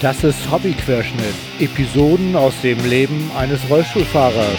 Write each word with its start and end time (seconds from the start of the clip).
Das 0.00 0.24
ist 0.24 0.50
Hobbyquerschnitt. 0.50 1.34
Episoden 1.58 2.34
aus 2.34 2.58
dem 2.62 2.78
Leben 2.88 3.30
eines 3.36 3.68
Rollstuhlfahrers. 3.68 4.56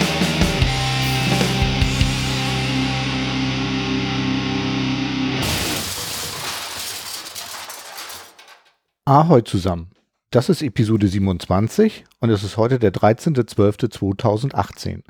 Ahoi 9.04 9.42
zusammen. 9.42 9.90
Das 10.30 10.48
ist 10.48 10.62
Episode 10.62 11.08
27 11.08 12.04
und 12.20 12.30
es 12.30 12.44
ist 12.44 12.56
heute 12.56 12.78
der 12.78 12.92
13.12.2018. 12.92 15.02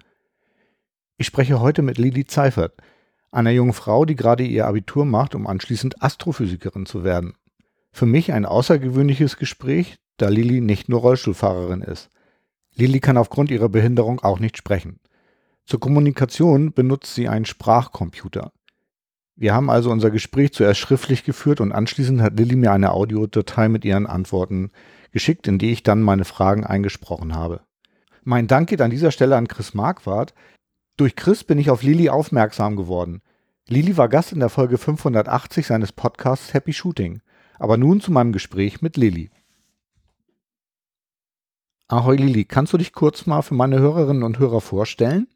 Ich 1.18 1.26
spreche 1.26 1.60
heute 1.60 1.82
mit 1.82 1.98
Lili 1.98 2.24
Zeifert, 2.24 2.72
einer 3.32 3.50
jungen 3.50 3.74
Frau, 3.74 4.06
die 4.06 4.16
gerade 4.16 4.44
ihr 4.44 4.66
Abitur 4.66 5.04
macht, 5.04 5.34
um 5.34 5.46
anschließend 5.46 6.02
Astrophysikerin 6.02 6.86
zu 6.86 7.04
werden. 7.04 7.34
Für 7.92 8.06
mich 8.06 8.32
ein 8.32 8.46
außergewöhnliches 8.46 9.36
Gespräch, 9.36 9.98
da 10.16 10.28
Lili 10.28 10.60
nicht 10.60 10.88
nur 10.88 11.00
Rollstuhlfahrerin 11.00 11.82
ist. 11.82 12.10
Lili 12.74 13.00
kann 13.00 13.16
aufgrund 13.16 13.50
ihrer 13.50 13.68
Behinderung 13.68 14.20
auch 14.20 14.38
nicht 14.38 14.56
sprechen. 14.56 14.98
Zur 15.64 15.80
Kommunikation 15.80 16.72
benutzt 16.72 17.14
sie 17.14 17.28
einen 17.28 17.44
Sprachcomputer. 17.44 18.52
Wir 19.36 19.54
haben 19.54 19.70
also 19.70 19.90
unser 19.90 20.10
Gespräch 20.10 20.52
zuerst 20.52 20.80
schriftlich 20.80 21.24
geführt 21.24 21.60
und 21.60 21.72
anschließend 21.72 22.20
hat 22.20 22.38
Lilly 22.38 22.56
mir 22.56 22.72
eine 22.72 22.92
Audiodatei 22.92 23.68
mit 23.68 23.84
ihren 23.84 24.06
Antworten 24.06 24.70
geschickt, 25.10 25.48
in 25.48 25.58
die 25.58 25.72
ich 25.72 25.82
dann 25.82 26.02
meine 26.02 26.24
Fragen 26.24 26.64
eingesprochen 26.64 27.34
habe. 27.34 27.60
Mein 28.24 28.46
Dank 28.46 28.68
geht 28.68 28.80
an 28.80 28.90
dieser 28.90 29.10
Stelle 29.10 29.36
an 29.36 29.48
Chris 29.48 29.74
Marquardt. 29.74 30.34
Durch 30.96 31.16
Chris 31.16 31.44
bin 31.44 31.58
ich 31.58 31.70
auf 31.70 31.82
Lilly 31.82 32.08
aufmerksam 32.08 32.76
geworden. 32.76 33.20
Lilly 33.68 33.96
war 33.96 34.08
Gast 34.08 34.32
in 34.32 34.40
der 34.40 34.48
Folge 34.48 34.78
580 34.78 35.66
seines 35.66 35.92
Podcasts 35.92 36.54
Happy 36.54 36.72
Shooting. 36.72 37.20
Aber 37.58 37.76
nun 37.76 38.00
zu 38.00 38.12
meinem 38.12 38.32
Gespräch 38.32 38.82
mit 38.82 38.96
Lilly. 38.96 39.30
Ahoi 41.88 42.16
Lilly, 42.16 42.44
kannst 42.44 42.72
du 42.72 42.78
dich 42.78 42.92
kurz 42.92 43.26
mal 43.26 43.42
für 43.42 43.54
meine 43.54 43.78
Hörerinnen 43.78 44.22
und 44.22 44.38
Hörer 44.38 44.60
vorstellen? 44.60 45.28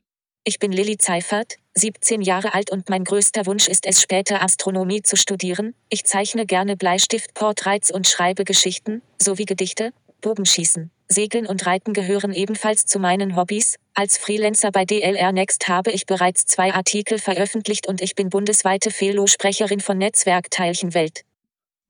Ich 0.44 0.58
bin 0.58 0.72
Lilly 0.72 0.97
Zeifert, 0.97 1.56
17 1.75 2.22
Jahre 2.22 2.55
alt 2.55 2.70
und 2.70 2.88
mein 2.88 3.05
größter 3.05 3.47
Wunsch 3.47 3.69
ist 3.69 3.84
es 3.86 4.00
später 4.00 4.42
Astronomie 4.42 5.03
zu 5.03 5.16
studieren. 5.16 5.75
Ich 5.88 6.05
zeichne 6.05 6.47
gerne 6.47 6.77
Bleistiftporträts 6.77 7.91
und 7.91 8.06
schreibe 8.06 8.44
Geschichten, 8.44 9.03
sowie 9.20 9.44
Gedichte, 9.44 9.92
Bogenschießen, 10.22 10.91
Segeln 11.08 11.47
und 11.47 11.66
Reiten 11.66 11.92
gehören 11.92 12.33
ebenfalls 12.33 12.84
zu 12.84 12.98
meinen 12.98 13.36
Hobbys. 13.36 13.77
Als 13.94 14.19
Freelancer 14.19 14.72
bei 14.72 14.84
DLR 14.84 15.33
Next 15.33 15.69
habe 15.69 15.92
ich 15.92 16.06
bereits 16.06 16.47
zwei 16.47 16.75
Artikel 16.75 17.19
veröffentlicht 17.19 17.86
und 17.86 18.00
ich 18.00 18.14
bin 18.14 18.28
bundesweite 18.28 18.91
Fellow-Sprecherin 18.91 19.81
von 19.81 19.98
Netzwerk 19.98 20.50
Teilchenwelt. 20.50 21.22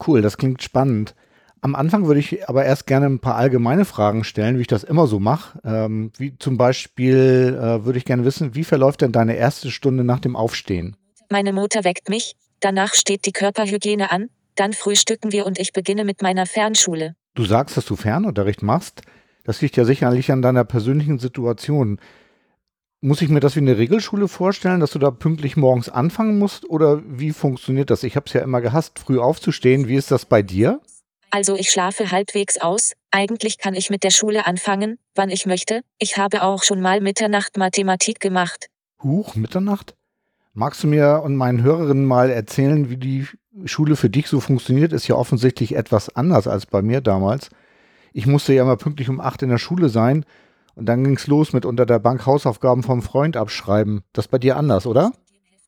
Cool, 0.07 0.21
das 0.21 0.37
klingt 0.37 0.63
spannend. 0.63 1.15
Am 1.67 1.75
Anfang 1.75 2.07
würde 2.07 2.21
ich 2.21 2.49
aber 2.49 2.65
erst 2.65 2.87
gerne 2.87 3.07
ein 3.07 3.19
paar 3.19 3.35
allgemeine 3.35 3.85
Fragen 3.85 4.23
stellen, 4.23 4.57
wie 4.57 4.61
ich 4.61 4.69
das 4.69 4.85
immer 4.85 5.09
so 5.09 5.19
mache. 5.19 5.59
Ähm, 5.65 6.13
wie 6.17 6.39
zum 6.39 6.57
Beispiel 6.57 7.59
äh, 7.61 7.85
würde 7.85 7.99
ich 7.99 8.05
gerne 8.05 8.25
wissen, 8.25 8.55
wie 8.55 8.63
verläuft 8.63 9.01
denn 9.01 9.11
deine 9.11 9.35
erste 9.35 9.73
Stunde 9.73 10.05
nach 10.05 10.21
dem 10.21 10.37
Aufstehen? 10.37 10.95
Meine 11.29 11.53
Mutter 11.53 11.83
weckt 11.83 12.09
mich, 12.09 12.37
danach 12.61 12.95
steht 12.95 13.27
die 13.27 13.33
Körperhygiene 13.33 14.13
an, 14.13 14.29
dann 14.55 14.75
frühstücken 14.75 15.33
wir 15.33 15.45
und 15.45 15.59
ich 15.59 15.73
beginne 15.73 16.05
mit 16.05 16.23
meiner 16.23 16.47
Fernschule. 16.47 17.17
Du 17.35 17.45
sagst, 17.45 17.77
dass 17.77 17.85
du 17.85 17.97
Fernunterricht 17.97 18.63
machst. 18.63 19.03
Das 19.43 19.61
liegt 19.61 19.77
ja 19.77 19.85
sicherlich 19.85 20.31
an 20.31 20.43
deiner 20.43 20.63
persönlichen 20.63 21.19
Situation. 21.19 21.99
Muss 23.01 23.23
ich 23.23 23.29
mir 23.29 23.41
das 23.41 23.57
wie 23.57 23.61
eine 23.61 23.77
Regelschule 23.77 24.29
vorstellen, 24.29 24.79
dass 24.79 24.93
du 24.93 25.01
da 25.01 25.11
pünktlich 25.11 25.57
morgens 25.57 25.89
anfangen 25.89 26.39
musst? 26.39 26.71
Oder 26.71 27.03
wie 27.09 27.33
funktioniert 27.33 27.91
das? 27.91 28.05
Ich 28.05 28.15
habe 28.15 28.27
es 28.27 28.35
ja 28.35 28.43
immer 28.43 28.61
gehasst, 28.61 29.01
früh 29.01 29.19
aufzustehen. 29.19 29.89
Wie 29.89 29.97
ist 29.97 30.13
das 30.13 30.27
bei 30.27 30.43
dir? 30.43 30.81
Also 31.37 31.55
ich 31.55 31.69
schlafe 31.69 32.13
halbwegs 32.13 32.57
aus, 32.57 32.95
eigentlich 33.11 33.59
kann 33.59 33.75
ich 33.75 33.91
mit 33.91 34.05
der 34.05 34.11
Schule 34.11 34.47
anfangen, 34.47 34.99
wann 35.15 35.29
ich 35.29 35.45
möchte, 35.45 35.83
ich 35.99 36.17
habe 36.17 36.43
auch 36.43 36.63
schon 36.63 36.81
mal 36.81 37.03
Mitternacht 37.03 37.59
Mathematik 37.59 38.21
gemacht. 38.21 38.69
Huch, 39.03 39.35
Mitternacht? 39.35 39.95
Magst 40.55 40.83
du 40.83 40.87
mir 40.87 41.21
und 41.23 41.37
meinen 41.37 41.63
Hörerinnen 41.63 42.07
mal 42.07 42.31
erzählen, 42.31 42.89
wie 42.89 42.97
die 42.97 43.27
Schule 43.67 43.97
für 43.97 44.09
dich 44.09 44.29
so 44.29 44.41
funktioniert? 44.41 44.95
Ist 44.95 45.09
ja 45.09 45.17
offensichtlich 45.17 45.77
etwas 45.77 46.09
anders 46.17 46.49
als 46.49 46.65
bei 46.65 46.81
mir 46.81 47.03
damals. 47.03 47.51
Ich 48.15 48.27
musste 48.27 48.55
ja 48.55 48.63
immer 48.63 48.79
pünktlich 48.79 49.11
um 49.11 49.21
acht 49.21 49.43
in 49.43 49.51
der 49.51 49.59
Schule 49.59 49.91
sein 49.91 50.25
und 50.75 50.87
dann 50.87 51.05
ging's 51.05 51.27
los 51.27 51.53
mit 51.53 51.67
unter 51.67 51.85
der 51.85 51.99
Bank 51.99 52.25
Hausaufgaben 52.25 52.83
vom 52.83 53.03
Freund 53.03 53.37
abschreiben. 53.37 54.01
Das 54.15 54.25
ist 54.25 54.31
bei 54.31 54.39
dir 54.39 54.57
anders, 54.57 54.87
oder? 54.87 55.13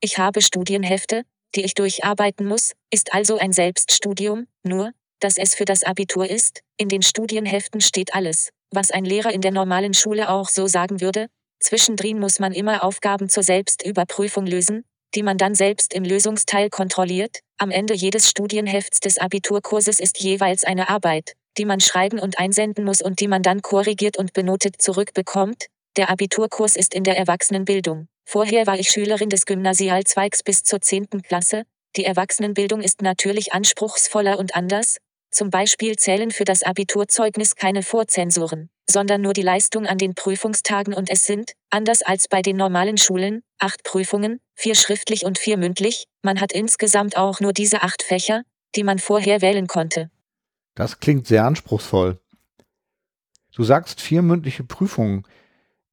Ich 0.00 0.16
habe 0.16 0.40
Studienhefte, 0.40 1.24
die 1.54 1.62
ich 1.62 1.74
durcharbeiten 1.74 2.46
muss, 2.46 2.72
ist 2.90 3.12
also 3.12 3.36
ein 3.36 3.52
Selbststudium, 3.52 4.46
nur, 4.62 4.92
dass 5.20 5.36
es 5.36 5.54
für 5.54 5.64
das 5.64 5.84
Abitur 5.84 6.28
ist, 6.28 6.62
in 6.76 6.88
den 6.88 7.02
Studienheften 7.02 7.80
steht 7.80 8.14
alles, 8.14 8.50
was 8.70 8.90
ein 8.90 9.04
Lehrer 9.04 9.32
in 9.32 9.40
der 9.40 9.52
normalen 9.52 9.94
Schule 9.94 10.30
auch 10.30 10.48
so 10.48 10.66
sagen 10.66 11.00
würde. 11.00 11.28
Zwischendrin 11.60 12.20
muss 12.20 12.38
man 12.38 12.52
immer 12.52 12.84
Aufgaben 12.84 13.28
zur 13.28 13.42
Selbstüberprüfung 13.42 14.46
lösen, 14.46 14.84
die 15.14 15.22
man 15.22 15.38
dann 15.38 15.54
selbst 15.54 15.92
im 15.94 16.04
Lösungsteil 16.04 16.70
kontrolliert. 16.70 17.40
Am 17.58 17.70
Ende 17.70 17.94
jedes 17.94 18.30
Studienhefts 18.30 19.00
des 19.00 19.18
Abiturkurses 19.18 20.00
ist 20.00 20.18
jeweils 20.18 20.64
eine 20.64 20.88
Arbeit, 20.88 21.32
die 21.56 21.64
man 21.64 21.80
schreiben 21.80 22.18
und 22.18 22.38
einsenden 22.38 22.84
muss 22.84 23.02
und 23.02 23.20
die 23.20 23.28
man 23.28 23.42
dann 23.42 23.62
korrigiert 23.62 24.16
und 24.16 24.32
benotet 24.32 24.80
zurückbekommt. 24.80 25.66
Der 25.96 26.10
Abiturkurs 26.10 26.76
ist 26.76 26.94
in 26.94 27.02
der 27.02 27.18
Erwachsenenbildung. 27.18 28.06
Vorher 28.24 28.66
war 28.66 28.78
ich 28.78 28.90
Schülerin 28.90 29.30
des 29.30 29.46
Gymnasialzweigs 29.46 30.42
bis 30.42 30.62
zur 30.62 30.80
10. 30.80 31.22
Klasse. 31.22 31.64
Die 31.96 32.04
Erwachsenenbildung 32.04 32.82
ist 32.82 33.02
natürlich 33.02 33.52
anspruchsvoller 33.52 34.38
und 34.38 34.54
anders, 34.54 34.98
zum 35.30 35.50
Beispiel 35.50 35.96
zählen 35.96 36.30
für 36.30 36.44
das 36.44 36.62
Abiturzeugnis 36.62 37.54
keine 37.56 37.82
Vorzensuren, 37.82 38.70
sondern 38.88 39.20
nur 39.20 39.32
die 39.32 39.42
Leistung 39.42 39.86
an 39.86 39.98
den 39.98 40.14
Prüfungstagen 40.14 40.94
und 40.94 41.10
es 41.10 41.26
sind, 41.26 41.52
anders 41.70 42.02
als 42.02 42.28
bei 42.28 42.42
den 42.42 42.56
normalen 42.56 42.96
Schulen, 42.96 43.42
acht 43.58 43.84
Prüfungen, 43.84 44.40
vier 44.54 44.74
schriftlich 44.74 45.24
und 45.24 45.38
vier 45.38 45.56
mündlich, 45.56 46.06
man 46.22 46.40
hat 46.40 46.52
insgesamt 46.52 47.16
auch 47.16 47.40
nur 47.40 47.52
diese 47.52 47.82
acht 47.82 48.02
Fächer, 48.02 48.42
die 48.74 48.84
man 48.84 48.98
vorher 48.98 49.40
wählen 49.40 49.66
konnte. 49.66 50.10
Das 50.74 51.00
klingt 51.00 51.26
sehr 51.26 51.44
anspruchsvoll. 51.44 52.20
Du 53.54 53.64
sagst 53.64 54.00
vier 54.00 54.22
mündliche 54.22 54.62
Prüfungen. 54.62 55.24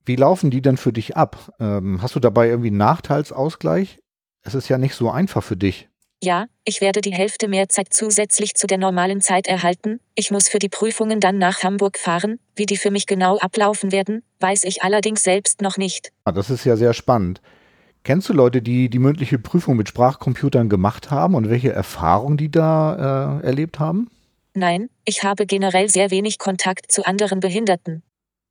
Wie 0.06 0.16
laufen 0.16 0.52
die 0.52 0.62
denn 0.62 0.78
für 0.78 0.94
dich 0.94 1.18
ab? 1.18 1.52
Ähm, 1.60 2.02
hast 2.02 2.16
du 2.16 2.20
dabei 2.20 2.48
irgendwie 2.48 2.68
einen 2.68 2.78
Nachteilsausgleich? 2.78 4.00
Es 4.42 4.54
ist 4.54 4.70
ja 4.70 4.78
nicht 4.78 4.94
so 4.94 5.10
einfach 5.10 5.44
für 5.44 5.58
dich. 5.58 5.90
Ja, 6.24 6.48
ich 6.64 6.82
werde 6.82 7.02
die 7.02 7.14
Hälfte 7.14 7.48
mehr 7.48 7.70
Zeit 7.70 7.94
zusätzlich 7.94 8.56
zu 8.56 8.68
der 8.68 8.78
normalen 8.78 9.22
Zeit 9.22 9.48
erhalten. 9.48 10.00
Ich 10.16 10.32
muss 10.32 10.48
für 10.48 10.60
die 10.60 10.70
Prüfungen 10.70 11.20
dann 11.20 11.38
nach 11.38 11.64
Hamburg 11.64 12.00
fahren. 12.00 12.40
Wie 12.56 12.66
die 12.66 12.78
für 12.78 12.90
mich 12.90 13.06
genau 13.06 13.38
ablaufen 13.38 13.92
werden, 13.92 14.24
weiß 14.40 14.64
ich 14.64 14.82
allerdings 14.82 15.24
selbst 15.24 15.62
noch 15.62 15.78
nicht. 15.78 16.12
Ah, 16.24 16.32
das 16.32 16.50
ist 16.50 16.66
ja 16.66 16.78
sehr 16.78 16.94
spannend. 16.94 17.42
Kennst 18.04 18.30
du 18.30 18.34
Leute, 18.34 18.62
die 18.62 18.90
die 18.90 19.00
mündliche 19.00 19.40
Prüfung 19.40 19.78
mit 19.78 19.90
Sprachcomputern 19.90 20.70
gemacht 20.70 21.12
haben 21.12 21.36
und 21.36 21.50
welche 21.50 21.72
Erfahrungen 21.72 22.38
die 22.38 22.50
da 22.50 23.40
äh, 23.42 23.46
erlebt 23.46 23.80
haben? 23.80 24.10
Nein, 24.54 24.90
ich 25.06 25.24
habe 25.24 25.46
generell 25.46 25.90
sehr 25.90 26.12
wenig 26.12 26.40
Kontakt 26.40 26.92
zu 26.92 27.06
anderen 27.06 27.40
Behinderten. 27.40 28.04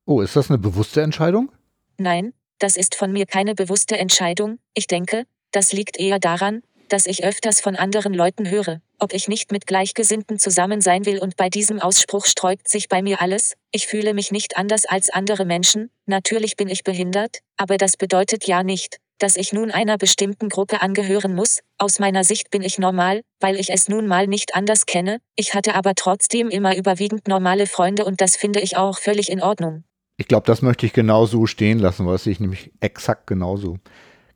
Oh, 0.07 0.21
ist 0.21 0.37
das 0.37 0.51
eine 0.51 0.59
bewusste 0.59 1.03
Entscheidung? 1.03 1.51
Nein, 1.97 2.35
das 2.59 2.77
ist 2.77 2.95
von 2.95 3.13
mir 3.13 3.27
keine 3.27 3.55
bewusste 3.55 3.97
Entscheidung. 3.97 4.59
Ich 4.75 4.87
denke, 4.87 5.25
das 5.51 5.73
liegt 5.73 5.99
eher 5.99 6.19
daran, 6.19 6.63
dass 6.89 7.07
ich 7.07 7.25
öfters 7.25 7.61
von 7.61 7.77
anderen 7.77 8.15
Leuten 8.15 8.51
höre, 8.51 8.81
ob 8.99 9.13
ich 9.13 9.29
nicht 9.29 9.53
mit 9.53 9.67
Gleichgesinnten 9.67 10.39
zusammen 10.39 10.81
sein 10.81 11.07
will 11.07 11.19
und 11.19 11.37
bei 11.37 11.49
diesem 11.49 11.81
Ausspruch 11.81 12.27
sträubt 12.27 12.69
sich 12.69 12.89
bei 12.89 13.03
mir 13.03 13.21
alles, 13.21 13.55
ich 13.73 13.87
fühle 13.87 14.15
mich 14.15 14.31
nicht 14.33 14.57
anders 14.57 14.87
als 14.87 15.11
andere 15.11 15.45
Menschen, 15.45 15.91
natürlich 16.07 16.57
bin 16.57 16.69
ich 16.69 16.85
behindert, 16.85 17.39
aber 17.57 17.77
das 17.77 17.97
bedeutet 17.97 18.47
ja 18.47 18.63
nicht, 18.63 18.99
dass 19.19 19.37
ich 19.37 19.53
nun 19.53 19.71
einer 19.71 19.97
bestimmten 19.97 20.49
Gruppe 20.49 20.83
angehören 20.83 21.35
muss, 21.35 21.61
aus 21.79 21.99
meiner 21.99 22.25
Sicht 22.25 22.51
bin 22.51 22.63
ich 22.63 22.79
normal, 22.79 23.23
weil 23.41 23.59
ich 23.59 23.71
es 23.71 23.89
nun 23.89 24.07
mal 24.07 24.27
nicht 24.27 24.55
anders 24.55 24.87
kenne, 24.87 25.19
ich 25.37 25.55
hatte 25.55 25.75
aber 25.75 25.95
trotzdem 25.95 26.49
immer 26.49 26.77
überwiegend 26.77 27.29
normale 27.29 27.67
Freunde 27.67 28.05
und 28.05 28.21
das 28.21 28.37
finde 28.37 28.61
ich 28.61 28.77
auch 28.77 28.99
völlig 28.99 29.31
in 29.31 29.43
Ordnung. 29.43 29.85
Ich 30.17 30.29
glaube, 30.29 30.47
das 30.47 30.63
möchte 30.63 30.87
ich 30.87 30.93
genauso 30.93 31.47
stehen 31.47 31.79
lassen, 31.79 32.07
was 32.07 32.27
ich 32.27 32.39
nämlich 32.39 32.71
exakt 32.81 33.27
genauso. 33.27 33.79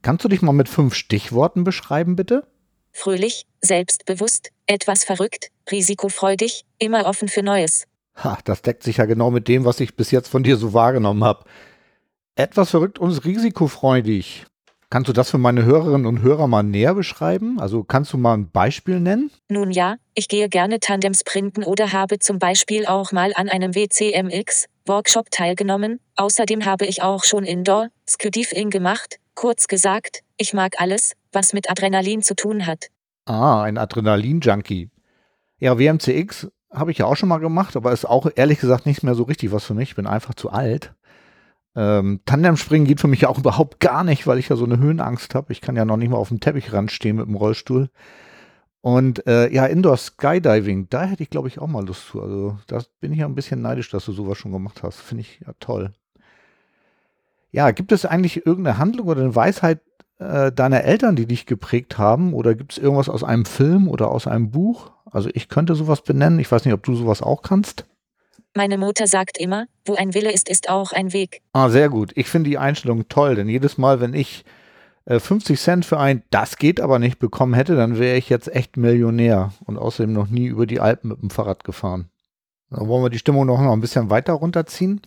Kannst 0.08 0.24
du 0.24 0.30
dich 0.30 0.40
mal 0.40 0.52
mit 0.52 0.70
fünf 0.70 0.94
Stichworten 0.94 1.64
beschreiben, 1.64 2.16
bitte? 2.16 2.46
Fröhlich, 2.92 3.44
selbstbewusst, 3.60 4.52
etwas 4.64 5.04
verrückt, 5.04 5.50
risikofreudig, 5.70 6.64
immer 6.78 7.04
offen 7.04 7.28
für 7.28 7.42
Neues. 7.42 7.84
Ha, 8.16 8.38
das 8.44 8.62
deckt 8.62 8.84
sich 8.84 8.96
ja 8.96 9.04
genau 9.04 9.30
mit 9.30 9.48
dem, 9.48 9.66
was 9.66 9.80
ich 9.80 9.96
bis 9.96 10.10
jetzt 10.10 10.28
von 10.28 10.42
dir 10.42 10.56
so 10.56 10.72
wahrgenommen 10.72 11.24
habe. 11.24 11.44
Etwas 12.36 12.70
verrückt 12.70 12.98
und 12.98 13.22
risikofreudig. 13.22 14.46
Kannst 14.88 15.10
du 15.10 15.12
das 15.12 15.30
für 15.30 15.36
meine 15.36 15.66
Hörerinnen 15.66 16.06
und 16.06 16.22
Hörer 16.22 16.46
mal 16.46 16.62
näher 16.62 16.94
beschreiben? 16.94 17.60
Also 17.60 17.84
kannst 17.84 18.14
du 18.14 18.16
mal 18.16 18.32
ein 18.32 18.50
Beispiel 18.50 19.00
nennen? 19.00 19.30
Nun 19.50 19.70
ja, 19.70 19.96
ich 20.14 20.28
gehe 20.28 20.48
gerne 20.48 20.80
Tandem 20.80 21.12
sprinten 21.12 21.64
oder 21.64 21.92
habe 21.92 22.18
zum 22.18 22.38
Beispiel 22.38 22.86
auch 22.86 23.12
mal 23.12 23.34
an 23.34 23.50
einem 23.50 23.74
WCMX 23.74 24.68
Workshop 24.86 25.30
teilgenommen. 25.30 26.00
Außerdem 26.16 26.64
habe 26.64 26.86
ich 26.86 27.02
auch 27.02 27.24
schon 27.24 27.44
Indoor 27.44 27.88
Skydiving 28.08 28.70
gemacht, 28.70 29.18
Kurz 29.40 29.68
gesagt, 29.68 30.24
ich 30.36 30.52
mag 30.52 30.80
alles, 30.80 31.12
was 31.30 31.52
mit 31.52 31.70
Adrenalin 31.70 32.22
zu 32.22 32.34
tun 32.34 32.66
hat. 32.66 32.88
Ah, 33.24 33.62
ein 33.62 33.78
Adrenalin-Junkie. 33.78 34.90
Ja, 35.60 35.78
WMCX 35.78 36.48
habe 36.72 36.90
ich 36.90 36.98
ja 36.98 37.06
auch 37.06 37.14
schon 37.14 37.28
mal 37.28 37.38
gemacht, 37.38 37.76
aber 37.76 37.92
ist 37.92 38.04
auch 38.04 38.28
ehrlich 38.34 38.58
gesagt 38.58 38.84
nicht 38.84 39.04
mehr 39.04 39.14
so 39.14 39.22
richtig 39.22 39.52
was 39.52 39.64
für 39.64 39.74
mich. 39.74 39.90
Ich 39.90 39.94
bin 39.94 40.08
einfach 40.08 40.34
zu 40.34 40.50
alt. 40.50 40.92
Ähm, 41.76 42.18
Tandemspringen 42.24 42.84
geht 42.84 42.98
für 42.98 43.06
mich 43.06 43.20
ja 43.20 43.28
auch 43.28 43.38
überhaupt 43.38 43.78
gar 43.78 44.02
nicht, 44.02 44.26
weil 44.26 44.40
ich 44.40 44.48
ja 44.48 44.56
so 44.56 44.64
eine 44.64 44.80
Höhenangst 44.80 45.36
habe. 45.36 45.52
Ich 45.52 45.60
kann 45.60 45.76
ja 45.76 45.84
noch 45.84 45.98
nicht 45.98 46.10
mal 46.10 46.16
auf 46.16 46.30
dem 46.30 46.40
Teppichrand 46.40 46.90
stehen 46.90 47.14
mit 47.14 47.26
dem 47.26 47.36
Rollstuhl. 47.36 47.90
Und 48.80 49.24
äh, 49.28 49.54
ja, 49.54 49.66
Indoor 49.66 49.98
Skydiving, 49.98 50.88
da 50.88 51.04
hätte 51.04 51.22
ich, 51.22 51.30
glaube 51.30 51.46
ich, 51.46 51.60
auch 51.60 51.68
mal 51.68 51.86
Lust 51.86 52.08
zu. 52.08 52.20
Also 52.20 52.58
da 52.66 52.82
bin 52.98 53.12
ich 53.12 53.20
ja 53.20 53.26
ein 53.26 53.36
bisschen 53.36 53.62
neidisch, 53.62 53.88
dass 53.88 54.04
du 54.04 54.10
sowas 54.10 54.36
schon 54.36 54.50
gemacht 54.50 54.82
hast. 54.82 54.98
Finde 54.98 55.20
ich 55.20 55.38
ja 55.46 55.52
toll. 55.60 55.92
Ja, 57.50 57.70
gibt 57.70 57.92
es 57.92 58.04
eigentlich 58.04 58.46
irgendeine 58.46 58.78
Handlung 58.78 59.08
oder 59.08 59.22
eine 59.22 59.34
Weisheit 59.34 59.80
äh, 60.18 60.52
deiner 60.52 60.84
Eltern, 60.84 61.16
die 61.16 61.26
dich 61.26 61.46
geprägt 61.46 61.98
haben? 61.98 62.34
Oder 62.34 62.54
gibt 62.54 62.72
es 62.72 62.78
irgendwas 62.78 63.08
aus 63.08 63.24
einem 63.24 63.44
Film 63.44 63.88
oder 63.88 64.10
aus 64.10 64.26
einem 64.26 64.50
Buch? 64.50 64.90
Also 65.10 65.30
ich 65.32 65.48
könnte 65.48 65.74
sowas 65.74 66.02
benennen. 66.02 66.38
Ich 66.38 66.50
weiß 66.50 66.64
nicht, 66.64 66.74
ob 66.74 66.82
du 66.82 66.94
sowas 66.94 67.22
auch 67.22 67.42
kannst. 67.42 67.86
Meine 68.54 68.78
Mutter 68.78 69.06
sagt 69.06 69.38
immer, 69.38 69.66
wo 69.84 69.94
ein 69.94 70.14
Wille 70.14 70.32
ist, 70.32 70.48
ist 70.48 70.68
auch 70.68 70.92
ein 70.92 71.12
Weg. 71.12 71.42
Ah, 71.52 71.68
sehr 71.68 71.88
gut. 71.88 72.12
Ich 72.14 72.28
finde 72.28 72.50
die 72.50 72.58
Einstellung 72.58 73.08
toll, 73.08 73.34
denn 73.36 73.48
jedes 73.48 73.78
Mal, 73.78 74.00
wenn 74.00 74.14
ich 74.14 74.44
äh, 75.04 75.20
50 75.20 75.60
Cent 75.60 75.84
für 75.84 75.98
ein 75.98 76.22
Das 76.30 76.56
geht 76.56 76.80
aber 76.80 76.98
nicht 76.98 77.18
bekommen 77.18 77.54
hätte, 77.54 77.76
dann 77.76 77.98
wäre 77.98 78.16
ich 78.16 78.28
jetzt 78.28 78.54
echt 78.54 78.76
Millionär 78.76 79.52
und 79.64 79.78
außerdem 79.78 80.12
noch 80.12 80.28
nie 80.28 80.46
über 80.46 80.66
die 80.66 80.80
Alpen 80.80 81.08
mit 81.08 81.22
dem 81.22 81.30
Fahrrad 81.30 81.64
gefahren. 81.64 82.10
Dann 82.70 82.88
wollen 82.88 83.04
wir 83.04 83.10
die 83.10 83.18
Stimmung 83.18 83.46
noch 83.46 83.60
ein 83.60 83.80
bisschen 83.80 84.10
weiter 84.10 84.34
runterziehen. 84.34 85.00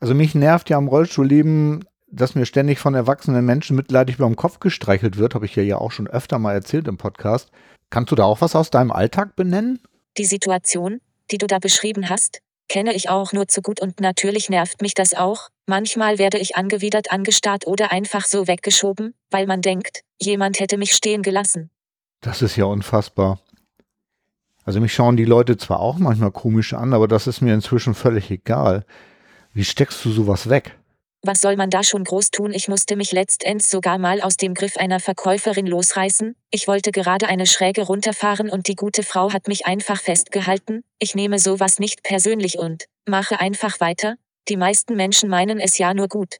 Also 0.00 0.14
mich 0.14 0.34
nervt 0.34 0.70
ja 0.70 0.78
am 0.78 0.88
Rollstuhlleben, 0.88 1.84
dass 2.10 2.34
mir 2.34 2.46
ständig 2.46 2.78
von 2.78 2.94
erwachsenen 2.94 3.44
Menschen 3.44 3.76
mitleidig 3.76 4.16
über 4.16 4.26
den 4.26 4.36
Kopf 4.36 4.58
gestreichelt 4.58 5.18
wird, 5.18 5.34
habe 5.34 5.46
ich 5.46 5.54
ja 5.54 5.62
ja 5.62 5.76
auch 5.76 5.92
schon 5.92 6.08
öfter 6.08 6.38
mal 6.38 6.54
erzählt 6.54 6.88
im 6.88 6.96
Podcast. 6.96 7.50
Kannst 7.90 8.10
du 8.10 8.16
da 8.16 8.24
auch 8.24 8.40
was 8.40 8.56
aus 8.56 8.70
deinem 8.70 8.90
Alltag 8.90 9.36
benennen? 9.36 9.80
Die 10.16 10.24
Situation, 10.24 11.00
die 11.30 11.38
du 11.38 11.46
da 11.46 11.58
beschrieben 11.58 12.08
hast, 12.08 12.40
kenne 12.68 12.94
ich 12.94 13.10
auch 13.10 13.32
nur 13.32 13.48
zu 13.48 13.62
gut 13.62 13.80
und 13.80 14.00
natürlich 14.00 14.48
nervt 14.48 14.80
mich 14.80 14.94
das 14.94 15.14
auch. 15.14 15.48
Manchmal 15.66 16.18
werde 16.18 16.38
ich 16.38 16.56
angewidert 16.56 17.12
angestarrt 17.12 17.66
oder 17.66 17.92
einfach 17.92 18.24
so 18.24 18.46
weggeschoben, 18.46 19.14
weil 19.30 19.46
man 19.46 19.60
denkt, 19.60 20.02
jemand 20.18 20.60
hätte 20.60 20.78
mich 20.78 20.94
stehen 20.94 21.22
gelassen. 21.22 21.70
Das 22.20 22.42
ist 22.42 22.56
ja 22.56 22.64
unfassbar. 22.64 23.40
Also 24.64 24.80
mich 24.80 24.92
schauen 24.92 25.16
die 25.16 25.24
Leute 25.24 25.56
zwar 25.56 25.80
auch 25.80 25.98
manchmal 25.98 26.30
komisch 26.30 26.74
an, 26.74 26.92
aber 26.94 27.08
das 27.08 27.26
ist 27.26 27.40
mir 27.40 27.54
inzwischen 27.54 27.94
völlig 27.94 28.30
egal. 28.30 28.84
Wie 29.52 29.64
steckst 29.64 30.04
du 30.04 30.12
sowas 30.12 30.48
weg? 30.48 30.76
Was 31.22 31.42
soll 31.42 31.56
man 31.56 31.70
da 31.70 31.82
schon 31.82 32.04
groß 32.04 32.30
tun? 32.30 32.52
Ich 32.52 32.68
musste 32.68 32.96
mich 32.96 33.12
letztends 33.12 33.70
sogar 33.70 33.98
mal 33.98 34.22
aus 34.22 34.36
dem 34.36 34.54
Griff 34.54 34.76
einer 34.76 35.00
Verkäuferin 35.00 35.66
losreißen. 35.66 36.34
Ich 36.50 36.66
wollte 36.66 36.92
gerade 36.92 37.28
eine 37.28 37.46
Schräge 37.46 37.82
runterfahren 37.82 38.48
und 38.48 38.68
die 38.68 38.76
gute 38.76 39.02
Frau 39.02 39.32
hat 39.32 39.48
mich 39.48 39.66
einfach 39.66 40.00
festgehalten. 40.00 40.82
Ich 40.98 41.14
nehme 41.14 41.38
sowas 41.38 41.78
nicht 41.78 42.02
persönlich 42.02 42.58
und 42.58 42.86
mache 43.06 43.40
einfach 43.40 43.80
weiter. 43.80 44.14
Die 44.48 44.56
meisten 44.56 44.96
Menschen 44.96 45.28
meinen 45.28 45.58
es 45.58 45.76
ja 45.78 45.92
nur 45.92 46.08
gut. 46.08 46.36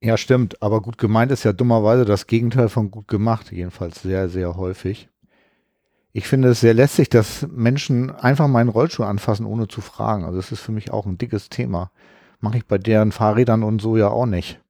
Ja, 0.00 0.16
stimmt, 0.16 0.62
aber 0.62 0.80
gut 0.80 0.98
gemeint 0.98 1.32
ist 1.32 1.44
ja 1.44 1.52
dummerweise 1.52 2.04
das 2.04 2.28
Gegenteil 2.28 2.68
von 2.68 2.90
gut 2.90 3.08
gemacht, 3.08 3.50
jedenfalls 3.50 4.02
sehr, 4.02 4.28
sehr 4.28 4.56
häufig. 4.56 5.08
Ich 6.12 6.28
finde 6.28 6.50
es 6.50 6.60
sehr 6.60 6.74
lästig, 6.74 7.08
dass 7.08 7.46
Menschen 7.50 8.10
einfach 8.10 8.46
meinen 8.48 8.68
Rollstuhl 8.68 9.06
anfassen, 9.06 9.44
ohne 9.44 9.66
zu 9.66 9.80
fragen. 9.80 10.24
Also 10.24 10.36
das 10.36 10.52
ist 10.52 10.60
für 10.60 10.72
mich 10.72 10.92
auch 10.92 11.06
ein 11.06 11.18
dickes 11.18 11.48
Thema. 11.48 11.90
Mache 12.40 12.58
ich 12.58 12.66
bei 12.66 12.78
deren 12.78 13.12
Fahrrädern 13.12 13.62
und 13.62 13.80
so 13.80 13.96
ja 13.96 14.08
auch 14.08 14.26
nicht. 14.26 14.60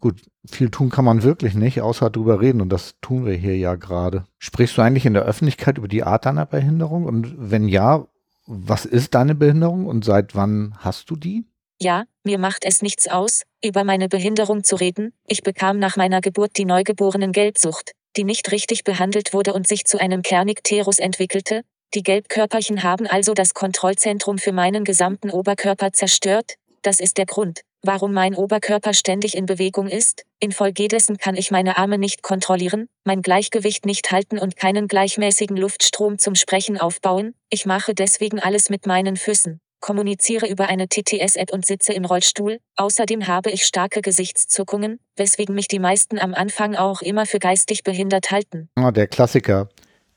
Gut, 0.00 0.20
viel 0.44 0.70
tun 0.70 0.90
kann 0.90 1.04
man 1.04 1.22
wirklich 1.22 1.54
nicht, 1.54 1.80
außer 1.80 2.10
drüber 2.10 2.40
reden 2.40 2.60
und 2.60 2.70
das 2.70 2.96
tun 3.00 3.24
wir 3.24 3.34
hier 3.34 3.56
ja 3.56 3.76
gerade. 3.76 4.24
Sprichst 4.38 4.76
du 4.76 4.82
eigentlich 4.82 5.06
in 5.06 5.14
der 5.14 5.22
Öffentlichkeit 5.22 5.78
über 5.78 5.86
die 5.86 6.02
Art 6.02 6.26
deiner 6.26 6.46
Behinderung 6.46 7.04
und 7.04 7.34
wenn 7.38 7.68
ja, 7.68 8.06
was 8.46 8.84
ist 8.84 9.14
deine 9.14 9.36
Behinderung 9.36 9.86
und 9.86 10.04
seit 10.04 10.34
wann 10.34 10.74
hast 10.78 11.08
du 11.10 11.16
die? 11.16 11.44
Ja, 11.80 12.04
mir 12.24 12.38
macht 12.38 12.64
es 12.64 12.82
nichts 12.82 13.08
aus, 13.08 13.42
über 13.64 13.84
meine 13.84 14.08
Behinderung 14.08 14.64
zu 14.64 14.76
reden. 14.76 15.12
Ich 15.26 15.42
bekam 15.42 15.78
nach 15.78 15.96
meiner 15.96 16.20
Geburt 16.20 16.56
die 16.56 16.64
neugeborenen 16.64 17.32
Gelbsucht, 17.32 17.92
die 18.16 18.24
nicht 18.24 18.52
richtig 18.52 18.84
behandelt 18.84 19.32
wurde 19.32 19.52
und 19.52 19.66
sich 19.66 19.84
zu 19.84 20.00
einem 20.00 20.22
Kernicterus 20.22 20.98
entwickelte, 20.98 21.62
die 21.94 22.02
Gelbkörperchen 22.02 22.82
haben 22.82 23.06
also 23.06 23.34
das 23.34 23.52
Kontrollzentrum 23.52 24.38
für 24.38 24.52
meinen 24.52 24.84
gesamten 24.84 25.30
Oberkörper 25.30 25.92
zerstört. 25.92 26.54
Das 26.80 27.00
ist 27.00 27.18
der 27.18 27.26
Grund, 27.26 27.60
warum 27.82 28.14
mein 28.14 28.34
Oberkörper 28.34 28.94
ständig 28.94 29.36
in 29.36 29.44
Bewegung 29.44 29.88
ist. 29.88 30.24
Infolgedessen 30.40 31.18
kann 31.18 31.36
ich 31.36 31.50
meine 31.50 31.76
Arme 31.76 31.98
nicht 31.98 32.22
kontrollieren, 32.22 32.88
mein 33.04 33.20
Gleichgewicht 33.20 33.84
nicht 33.84 34.10
halten 34.10 34.38
und 34.38 34.56
keinen 34.56 34.88
gleichmäßigen 34.88 35.56
Luftstrom 35.56 36.18
zum 36.18 36.34
Sprechen 36.34 36.78
aufbauen. 36.78 37.34
Ich 37.50 37.66
mache 37.66 37.94
deswegen 37.94 38.40
alles 38.40 38.70
mit 38.70 38.86
meinen 38.86 39.16
Füßen 39.16 39.60
kommuniziere 39.82 40.46
über 40.46 40.68
eine 40.68 40.88
TTS-App 40.88 41.52
und 41.52 41.66
sitze 41.66 41.92
im 41.92 42.06
Rollstuhl. 42.06 42.58
Außerdem 42.76 43.26
habe 43.26 43.50
ich 43.50 43.66
starke 43.66 44.00
Gesichtszuckungen, 44.00 44.98
weswegen 45.16 45.54
mich 45.54 45.68
die 45.68 45.80
meisten 45.80 46.18
am 46.18 46.32
Anfang 46.32 46.74
auch 46.74 47.02
immer 47.02 47.26
für 47.26 47.38
geistig 47.38 47.82
behindert 47.82 48.30
halten. 48.30 48.70
Ah, 48.76 48.92
der 48.92 49.08
Klassiker. 49.08 49.68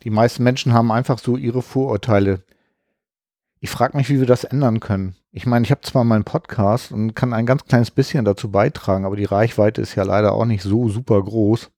Die 0.06 0.12
meisten 0.12 0.44
Menschen 0.44 0.72
haben 0.72 0.92
einfach 0.92 1.18
so 1.18 1.36
ihre 1.36 1.64
Vorurteile. 1.64 2.44
Ich 3.60 3.72
frage 3.72 3.98
mich, 3.98 4.08
wie 4.10 4.20
wir 4.20 4.28
das 4.28 4.44
ändern 4.44 4.80
können. 4.80 5.16
Ich 5.32 5.48
meine, 5.48 5.66
ich 5.66 5.72
habe 5.72 5.82
zwar 5.82 6.04
meinen 6.04 6.24
Podcast 6.24 6.92
und 6.92 7.16
kann 7.16 7.34
ein 7.34 7.48
ganz 7.48 7.66
kleines 7.66 7.90
bisschen 7.90 8.24
dazu 8.24 8.52
beitragen, 8.52 9.04
aber 9.04 9.16
die 9.16 9.26
Reichweite 9.26 9.82
ist 9.82 9.96
ja 9.96 10.04
leider 10.04 10.34
auch 10.34 10.46
nicht 10.46 10.62
so 10.62 10.90
super 10.90 11.24
groß. 11.24 11.72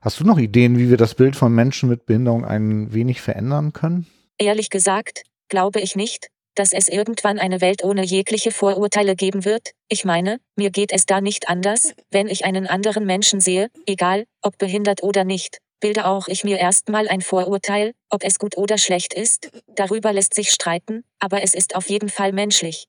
Hast 0.00 0.20
du 0.20 0.24
noch 0.24 0.38
Ideen, 0.38 0.78
wie 0.78 0.90
wir 0.90 0.96
das 0.96 1.16
Bild 1.16 1.34
von 1.34 1.52
Menschen 1.52 1.88
mit 1.88 2.06
Behinderung 2.06 2.44
ein 2.44 2.92
wenig 2.92 3.20
verändern 3.20 3.72
können? 3.72 4.06
Ehrlich 4.38 4.70
gesagt, 4.70 5.24
glaube 5.48 5.80
ich 5.80 5.96
nicht, 5.96 6.28
dass 6.54 6.72
es 6.72 6.88
irgendwann 6.88 7.40
eine 7.40 7.60
Welt 7.60 7.82
ohne 7.82 8.04
jegliche 8.04 8.52
Vorurteile 8.52 9.16
geben 9.16 9.44
wird. 9.44 9.72
Ich 9.88 10.04
meine, 10.04 10.38
mir 10.54 10.70
geht 10.70 10.92
es 10.92 11.04
da 11.04 11.20
nicht 11.20 11.48
anders, 11.48 11.94
wenn 12.12 12.28
ich 12.28 12.44
einen 12.44 12.68
anderen 12.68 13.06
Menschen 13.06 13.40
sehe, 13.40 13.70
egal, 13.86 14.26
ob 14.40 14.56
behindert 14.56 15.02
oder 15.02 15.24
nicht 15.24 15.58
bilde 15.80 16.06
auch 16.06 16.28
ich 16.28 16.44
mir 16.44 16.58
erstmal 16.58 17.08
ein 17.08 17.20
Vorurteil, 17.20 17.92
ob 18.08 18.22
es 18.22 18.38
gut 18.38 18.56
oder 18.56 18.78
schlecht 18.78 19.14
ist, 19.14 19.50
darüber 19.74 20.12
lässt 20.12 20.34
sich 20.34 20.50
streiten, 20.50 21.04
aber 21.18 21.42
es 21.42 21.54
ist 21.54 21.74
auf 21.74 21.88
jeden 21.88 22.08
Fall 22.08 22.32
menschlich. 22.32 22.86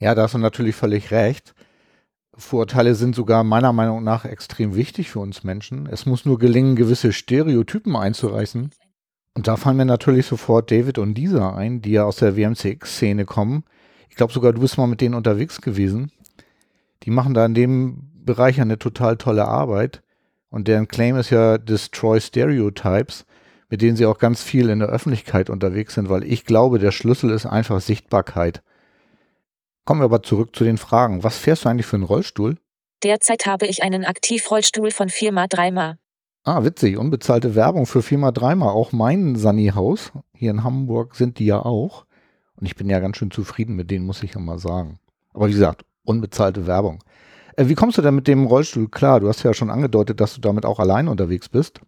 Ja, 0.00 0.14
da 0.14 0.22
hast 0.22 0.34
du 0.34 0.38
natürlich 0.38 0.76
völlig 0.76 1.10
recht. 1.10 1.54
Vorurteile 2.36 2.94
sind 2.94 3.14
sogar 3.14 3.44
meiner 3.44 3.72
Meinung 3.72 4.02
nach 4.02 4.24
extrem 4.24 4.74
wichtig 4.74 5.10
für 5.10 5.20
uns 5.20 5.44
Menschen. 5.44 5.86
Es 5.86 6.04
muss 6.04 6.24
nur 6.24 6.38
gelingen, 6.38 6.76
gewisse 6.76 7.12
Stereotypen 7.12 7.96
einzureißen. 7.96 8.70
Und 9.34 9.48
da 9.48 9.56
fallen 9.56 9.76
mir 9.76 9.84
natürlich 9.84 10.26
sofort 10.26 10.70
David 10.70 10.98
und 10.98 11.16
Lisa 11.16 11.54
ein, 11.54 11.80
die 11.80 11.92
ja 11.92 12.04
aus 12.04 12.16
der 12.16 12.36
WMCX-Szene 12.36 13.24
kommen. 13.24 13.64
Ich 14.08 14.16
glaube 14.16 14.32
sogar, 14.32 14.52
du 14.52 14.60
bist 14.60 14.78
mal 14.78 14.86
mit 14.86 15.00
denen 15.00 15.14
unterwegs 15.14 15.60
gewesen. 15.60 16.12
Die 17.02 17.10
machen 17.10 17.34
da 17.34 17.44
in 17.44 17.54
dem 17.54 18.10
Bereich 18.14 18.60
eine 18.60 18.78
total 18.78 19.16
tolle 19.16 19.46
Arbeit. 19.46 20.03
Und 20.54 20.68
deren 20.68 20.86
Claim 20.86 21.16
ist 21.16 21.30
ja 21.30 21.58
Destroy 21.58 22.20
Stereotypes, 22.20 23.26
mit 23.70 23.82
denen 23.82 23.96
sie 23.96 24.06
auch 24.06 24.18
ganz 24.18 24.40
viel 24.44 24.68
in 24.68 24.78
der 24.78 24.88
Öffentlichkeit 24.88 25.50
unterwegs 25.50 25.94
sind, 25.94 26.08
weil 26.08 26.22
ich 26.22 26.44
glaube, 26.44 26.78
der 26.78 26.92
Schlüssel 26.92 27.30
ist 27.30 27.44
einfach 27.44 27.80
Sichtbarkeit. 27.80 28.62
Kommen 29.84 30.00
wir 30.00 30.04
aber 30.04 30.22
zurück 30.22 30.54
zu 30.54 30.62
den 30.62 30.78
Fragen. 30.78 31.24
Was 31.24 31.38
fährst 31.38 31.64
du 31.64 31.68
eigentlich 31.68 31.86
für 31.86 31.96
einen 31.96 32.04
Rollstuhl? 32.04 32.56
Derzeit 33.02 33.46
habe 33.46 33.66
ich 33.66 33.82
einen 33.82 34.04
Aktivrollstuhl 34.04 34.92
von 34.92 35.08
Firma 35.08 35.48
Dreimal. 35.48 35.98
Ah, 36.44 36.62
witzig. 36.62 36.98
Unbezahlte 36.98 37.56
Werbung 37.56 37.84
für 37.86 38.02
Firma 38.02 38.30
Dreimal. 38.30 38.68
Auch 38.68 38.92
mein 38.92 39.34
Sunny-Haus 39.34 40.12
hier 40.36 40.52
in 40.52 40.62
Hamburg 40.62 41.16
sind 41.16 41.40
die 41.40 41.46
ja 41.46 41.58
auch. 41.58 42.06
Und 42.54 42.66
ich 42.66 42.76
bin 42.76 42.88
ja 42.88 43.00
ganz 43.00 43.16
schön 43.16 43.32
zufrieden 43.32 43.74
mit 43.74 43.90
denen, 43.90 44.06
muss 44.06 44.22
ich 44.22 44.34
ja 44.34 44.40
mal 44.40 44.60
sagen. 44.60 45.00
Aber 45.32 45.48
wie 45.48 45.52
gesagt, 45.52 45.84
unbezahlte 46.04 46.68
Werbung. 46.68 47.02
Äh, 47.56 47.68
wie 47.68 47.74
kommst 47.74 47.98
du 47.98 48.02
denn 48.02 48.14
mit 48.14 48.28
dem 48.28 48.46
Rollstuhl 48.46 48.88
klar? 48.88 49.20
Du 49.20 49.28
hast 49.28 49.42
ja 49.42 49.54
schon 49.54 49.70
angedeutet, 49.70 50.20
dass 50.20 50.34
du 50.34 50.40
damit 50.40 50.64
auch 50.64 50.78
allein 50.78 51.08
unterwegs 51.08 51.48
bist. 51.48 51.80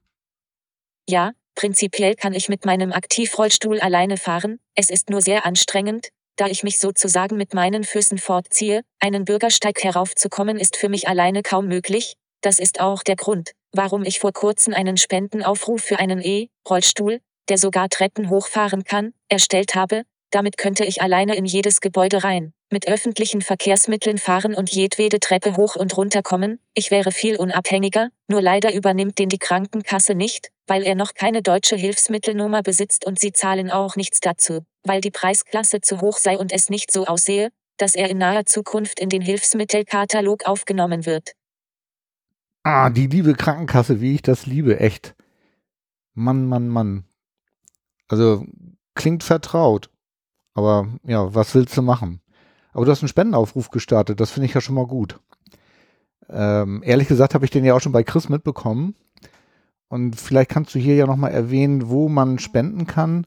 Ja, 1.09 1.33
prinzipiell 1.55 2.15
kann 2.15 2.35
ich 2.35 2.49
mit 2.49 2.65
meinem 2.65 2.93
Aktivrollstuhl 2.93 3.81
alleine 3.81 4.17
fahren. 4.17 4.59
Es 4.75 4.91
ist 4.91 5.11
nur 5.11 5.21
sehr 5.21 5.47
anstrengend, 5.47 6.09
da 6.37 6.47
ich 6.47 6.63
mich 6.63 6.79
sozusagen 6.79 7.37
mit 7.37 7.55
meinen 7.55 7.85
Füßen 7.85 8.19
fortziehe. 8.19 8.83
Einen 9.01 9.25
Bürgersteig 9.25 9.83
heraufzukommen 9.83 10.59
ist 10.59 10.77
für 10.77 10.89
mich 10.89 11.09
alleine 11.09 11.43
kaum 11.43 11.69
möglich. 11.69 12.15
Das 12.43 12.59
ist 12.59 12.81
auch 12.81 13.03
der 13.03 13.17
Grund, 13.17 13.53
warum 13.73 14.05
ich 14.05 14.21
vor 14.21 14.33
kurzem 14.33 14.75
einen 14.75 14.97
Spendenaufruf 14.97 15.83
für 15.83 15.99
einen 15.99 16.21
E-Rollstuhl, 16.21 17.21
der 17.49 17.59
sogar 17.59 17.89
Treppen 17.89 18.29
hochfahren 18.29 18.85
kann, 18.85 19.15
erstellt 19.29 19.75
habe. 19.75 20.03
Damit 20.31 20.59
könnte 20.59 20.85
ich 20.85 21.01
alleine 21.01 21.37
in 21.37 21.47
jedes 21.47 21.81
Gebäude 21.81 22.25
rein 22.25 22.53
mit 22.71 22.89
öffentlichen 22.89 23.43
Verkehrsmitteln 23.43 24.19
fahren 24.19 24.55
und 24.55 24.71
jedwede 24.71 25.21
Treppe 25.21 25.57
hoch 25.57 25.77
und 25.77 25.97
runter 25.97 26.23
kommen, 26.23 26.59
ich 26.75 26.91
wäre 26.91 27.13
viel 27.13 27.37
unabhängiger, 27.37 28.11
nur 28.29 28.43
leider 28.43 28.75
übernimmt 28.75 29.19
den 29.19 29.29
die 29.29 29.39
Krankenkasse 29.39 30.15
nicht, 30.15 30.51
weil 30.67 30.83
er 30.83 30.95
noch 30.95 31.15
keine 31.15 31.43
deutsche 31.43 31.77
Hilfsmittelnummer 31.77 32.63
besitzt 32.63 33.07
und 33.07 33.21
sie 33.21 33.33
zahlen 33.33 33.71
auch 33.71 33.97
nichts 33.97 34.21
dazu, 34.21 34.65
weil 34.83 35.01
die 35.01 35.11
Preisklasse 35.11 35.81
zu 35.81 36.01
hoch 36.01 36.19
sei 36.19 36.37
und 36.37 36.53
es 36.53 36.69
nicht 36.69 36.91
so 36.91 37.07
aussehe, 37.07 37.51
dass 37.77 37.95
er 37.95 38.11
in 38.11 38.19
naher 38.19 38.47
Zukunft 38.47 39.01
in 39.01 39.09
den 39.09 39.23
Hilfsmittelkatalog 39.23 40.47
aufgenommen 40.47 41.07
wird. 41.07 41.33
Ah, 42.63 42.91
die 42.91 43.07
liebe 43.07 43.35
Krankenkasse, 43.35 44.01
wie 44.01 44.17
ich 44.17 44.23
das 44.23 44.47
liebe, 44.47 44.81
echt. 44.81 45.15
Mann, 46.15 46.47
Mann, 46.47 46.69
Mann. 46.69 47.05
Also 48.09 48.45
klingt 48.95 49.23
vertraut. 49.23 49.91
Aber 50.55 50.89
ja, 51.05 51.33
was 51.35 51.55
willst 51.55 51.77
du 51.77 51.83
machen? 51.83 52.21
Aber 52.77 52.85
du 52.85 52.93
hast 52.93 53.01
einen 53.01 53.09
Spendenaufruf 53.09 53.71
gestartet, 53.71 54.21
das 54.21 54.31
finde 54.31 54.49
ich 54.49 54.55
ja 54.55 54.61
schon 54.61 54.75
mal 54.75 54.87
gut. 54.87 55.19
Ähm, 56.29 56.83
ehrlich 56.85 57.09
gesagt 57.09 57.33
habe 57.33 57.47
ich 57.47 57.51
den 57.51 57.65
ja 57.65 57.73
auch 57.73 57.81
schon 57.81 57.93
bei 57.93 58.03
Chris 58.03 58.29
mitbekommen. 58.29 58.95
Und 59.89 60.21
vielleicht 60.21 60.51
kannst 60.51 60.75
du 60.75 60.79
hier 60.79 60.95
ja 60.95 61.07
nochmal 61.07 61.31
erwähnen, 61.31 61.89
wo 61.89 62.11
man 62.11 62.39
spenden 62.39 62.87
kann, 62.87 63.27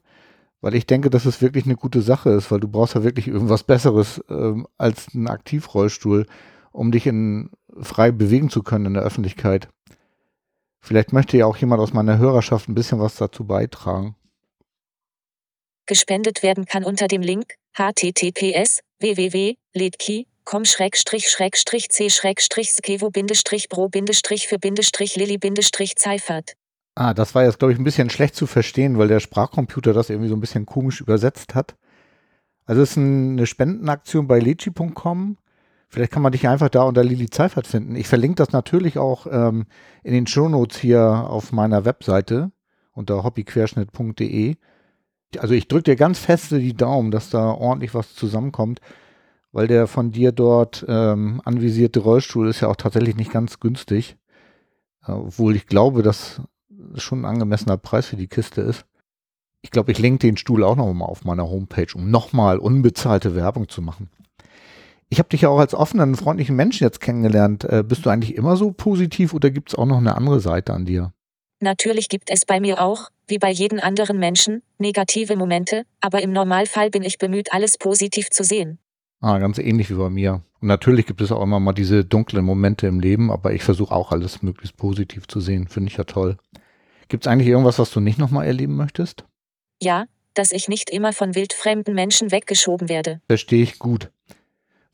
weil 0.60 0.76
ich 0.76 0.86
denke, 0.86 1.10
dass 1.10 1.24
es 1.24 1.42
wirklich 1.42 1.64
eine 1.64 1.74
gute 1.74 2.00
Sache 2.00 2.30
ist, 2.30 2.52
weil 2.52 2.60
du 2.60 2.68
brauchst 2.68 2.94
ja 2.94 3.02
wirklich 3.02 3.26
irgendwas 3.26 3.64
Besseres 3.64 4.22
ähm, 4.28 4.68
als 4.78 5.08
einen 5.16 5.26
Aktivrollstuhl, 5.26 6.26
um 6.70 6.92
dich 6.92 7.08
in, 7.08 7.50
frei 7.80 8.12
bewegen 8.12 8.50
zu 8.50 8.62
können 8.62 8.86
in 8.86 8.94
der 8.94 9.02
Öffentlichkeit. 9.02 9.68
Vielleicht 10.78 11.12
möchte 11.12 11.36
ja 11.36 11.46
auch 11.46 11.56
jemand 11.56 11.82
aus 11.82 11.92
meiner 11.92 12.18
Hörerschaft 12.18 12.68
ein 12.68 12.76
bisschen 12.76 13.00
was 13.00 13.16
dazu 13.16 13.44
beitragen. 13.48 14.14
Gespendet 15.86 16.44
werden 16.44 16.66
kann 16.66 16.84
unter 16.84 17.08
dem 17.08 17.22
Link 17.22 17.56
https 17.74 18.80
www.ledkey.com 19.00 20.30
c 20.54 22.08
skevo 22.08 23.10
bro 23.10 23.88
für 23.88 24.58
lilly 25.16 25.38
zeifert. 25.96 26.56
Ah, 26.96 27.14
das 27.14 27.34
war 27.34 27.44
jetzt, 27.44 27.58
glaube 27.58 27.72
ich, 27.72 27.78
ein 27.78 27.84
bisschen 27.84 28.10
schlecht 28.10 28.34
zu 28.34 28.46
verstehen, 28.46 28.98
weil 28.98 29.08
der 29.08 29.20
Sprachcomputer 29.20 29.92
das 29.92 30.10
irgendwie 30.10 30.28
so 30.28 30.34
ein 30.34 30.40
bisschen 30.40 30.66
komisch 30.66 31.00
übersetzt 31.00 31.54
hat. 31.54 31.76
Also 32.66 32.82
es 32.82 32.90
ist 32.90 32.98
eine 32.98 33.46
Spendenaktion 33.46 34.26
bei 34.26 34.38
leci.com. 34.38 35.38
Vielleicht 35.88 36.12
kann 36.12 36.22
man 36.22 36.32
dich 36.32 36.46
einfach 36.46 36.68
da 36.68 36.82
unter 36.82 37.02
Lili 37.02 37.30
Zeifert 37.30 37.66
finden. 37.66 37.96
Ich 37.96 38.06
verlinke 38.06 38.36
das 38.36 38.52
natürlich 38.52 38.98
auch 38.98 39.26
ähm, 39.30 39.66
in 40.04 40.12
den 40.12 40.26
Shownotes 40.26 40.78
hier 40.78 41.02
auf 41.02 41.52
meiner 41.52 41.84
Webseite 41.84 42.52
unter 42.92 43.24
hobbyquerschnitt.de. 43.24 44.56
Also 45.38 45.54
ich 45.54 45.68
drücke 45.68 45.84
dir 45.84 45.96
ganz 45.96 46.18
feste 46.18 46.58
die 46.58 46.74
Daumen, 46.74 47.10
dass 47.10 47.30
da 47.30 47.50
ordentlich 47.52 47.94
was 47.94 48.14
zusammenkommt, 48.14 48.80
weil 49.52 49.68
der 49.68 49.86
von 49.86 50.10
dir 50.10 50.32
dort 50.32 50.84
ähm, 50.88 51.40
anvisierte 51.44 52.00
Rollstuhl 52.00 52.48
ist 52.48 52.60
ja 52.60 52.68
auch 52.68 52.76
tatsächlich 52.76 53.16
nicht 53.16 53.32
ganz 53.32 53.60
günstig. 53.60 54.16
Obwohl 55.06 55.56
ich 55.56 55.66
glaube, 55.66 56.02
dass 56.02 56.42
schon 56.96 57.22
ein 57.22 57.24
angemessener 57.24 57.76
Preis 57.76 58.06
für 58.06 58.16
die 58.16 58.28
Kiste 58.28 58.60
ist. 58.60 58.84
Ich 59.62 59.70
glaube, 59.70 59.92
ich 59.92 59.98
lenke 59.98 60.26
den 60.26 60.36
Stuhl 60.36 60.64
auch 60.64 60.76
noch 60.76 60.92
mal 60.92 61.04
auf 61.04 61.24
meiner 61.24 61.48
Homepage, 61.48 61.88
um 61.94 62.10
nochmal 62.10 62.58
unbezahlte 62.58 63.34
Werbung 63.34 63.68
zu 63.68 63.82
machen. 63.82 64.08
Ich 65.10 65.18
habe 65.18 65.28
dich 65.28 65.42
ja 65.42 65.48
auch 65.48 65.58
als 65.58 65.74
offenen, 65.74 66.14
freundlichen 66.14 66.56
Menschen 66.56 66.84
jetzt 66.84 67.00
kennengelernt. 67.00 67.64
Äh, 67.64 67.84
bist 67.86 68.06
du 68.06 68.10
eigentlich 68.10 68.36
immer 68.36 68.56
so 68.56 68.72
positiv 68.72 69.34
oder 69.34 69.50
gibt 69.50 69.70
es 69.70 69.74
auch 69.74 69.86
noch 69.86 69.98
eine 69.98 70.16
andere 70.16 70.40
Seite 70.40 70.72
an 70.72 70.86
dir? 70.86 71.12
Natürlich 71.60 72.08
gibt 72.08 72.30
es 72.30 72.46
bei 72.46 72.58
mir 72.58 72.80
auch, 72.80 73.10
wie 73.26 73.38
bei 73.38 73.50
jedem 73.50 73.80
anderen 73.80 74.18
Menschen, 74.18 74.62
negative 74.78 75.36
Momente, 75.36 75.84
aber 76.00 76.22
im 76.22 76.32
Normalfall 76.32 76.90
bin 76.90 77.02
ich 77.02 77.18
bemüht, 77.18 77.52
alles 77.52 77.76
positiv 77.76 78.30
zu 78.30 78.42
sehen. 78.42 78.78
Ah, 79.20 79.38
ganz 79.38 79.58
ähnlich 79.58 79.90
wie 79.90 79.94
bei 79.94 80.08
mir. 80.08 80.42
Und 80.62 80.68
natürlich 80.68 81.06
gibt 81.06 81.20
es 81.20 81.30
auch 81.30 81.42
immer 81.42 81.60
mal 81.60 81.74
diese 81.74 82.04
dunklen 82.04 82.44
Momente 82.44 82.86
im 82.86 83.00
Leben, 83.00 83.30
aber 83.30 83.52
ich 83.52 83.62
versuche 83.62 83.94
auch 83.94 84.10
alles 84.10 84.42
möglichst 84.42 84.78
positiv 84.78 85.28
zu 85.28 85.40
sehen. 85.40 85.68
Finde 85.68 85.90
ich 85.90 85.98
ja 85.98 86.04
toll. 86.04 86.38
Gibt 87.08 87.26
es 87.26 87.30
eigentlich 87.30 87.48
irgendwas, 87.48 87.78
was 87.78 87.90
du 87.90 88.00
nicht 88.00 88.18
nochmal 88.18 88.46
erleben 88.46 88.76
möchtest? 88.76 89.24
Ja, 89.82 90.06
dass 90.32 90.52
ich 90.52 90.68
nicht 90.68 90.88
immer 90.88 91.12
von 91.12 91.34
wildfremden 91.34 91.94
Menschen 91.94 92.30
weggeschoben 92.30 92.88
werde. 92.88 93.20
Verstehe 93.28 93.62
ich 93.62 93.78
gut. 93.78 94.10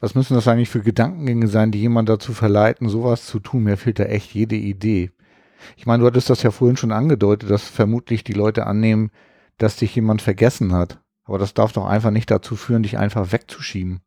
Was 0.01 0.15
müssen 0.15 0.35
das 0.35 0.49
eigentlich 0.49 0.69
für 0.69 0.83
Gedankengänge 0.83 1.47
sein, 1.47 1.71
die 1.71 1.81
jemand 1.81 2.09
dazu 2.09 2.33
verleiten, 2.33 2.89
sowas 2.89 3.27
zu 3.27 3.39
tun? 3.39 3.63
Mir 3.63 3.77
fehlt 3.77 3.99
da 3.99 4.05
echt 4.05 4.35
jede 4.35 4.57
Idee. 4.57 5.11
Ich 5.77 5.87
meine, 5.87 6.03
du 6.03 6.07
hattest 6.07 6.31
das 6.31 6.43
ja 6.43 6.51
vorhin 6.51 6.77
schon 6.77 6.93
angedeutet, 6.93 7.51
dass 7.51 7.65
vermutlich 7.65 8.25
die 8.25 8.33
Leute 8.33 8.67
annehmen, 8.67 9.11
dass 9.59 9.77
dich 9.77 9.95
jemand 9.95 10.23
vergessen 10.23 10.73
hat. 10.73 11.01
Aber 11.25 11.39
das 11.39 11.55
darf 11.55 11.73
doch 11.73 11.87
einfach 11.87 12.11
nicht 12.11 12.31
dazu 12.31 12.57
führen, 12.57 12.83
dich 12.83 12.99
einfach 12.99 13.33
wegzuschieben. 13.33 14.01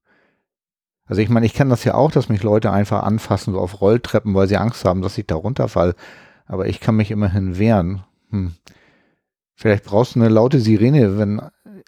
Also 1.06 1.22
ich 1.22 1.29
meine, 1.29 1.46
ich 1.46 1.53
kenne 1.53 1.72
das 1.72 1.84
ja 1.84 1.96
auch, 1.96 2.12
dass 2.12 2.29
mich 2.29 2.44
Leute 2.44 2.72
einfach 2.72 3.03
anfassen, 3.03 3.53
so 3.53 3.60
auf 3.60 3.82
Rolltreppen, 3.82 4.36
weil 4.36 4.48
sie 4.48 4.58
Angst 4.58 4.86
haben, 4.86 5.01
dass 5.01 5.18
ich 5.18 5.25
da 5.25 5.36
runterfall 5.36 5.96
aber 6.50 6.68
ich 6.68 6.82
kann 6.82 6.96
mich 6.96 7.12
immerhin 7.12 7.58
wehren. 7.58 8.03
Hm. 8.32 8.53
Vielleicht 9.53 9.86
brauchst 9.86 10.15
du 10.15 10.20
eine 10.20 10.29
laute 10.29 10.60
Sirene, 10.60 11.18
wenn 11.18 11.41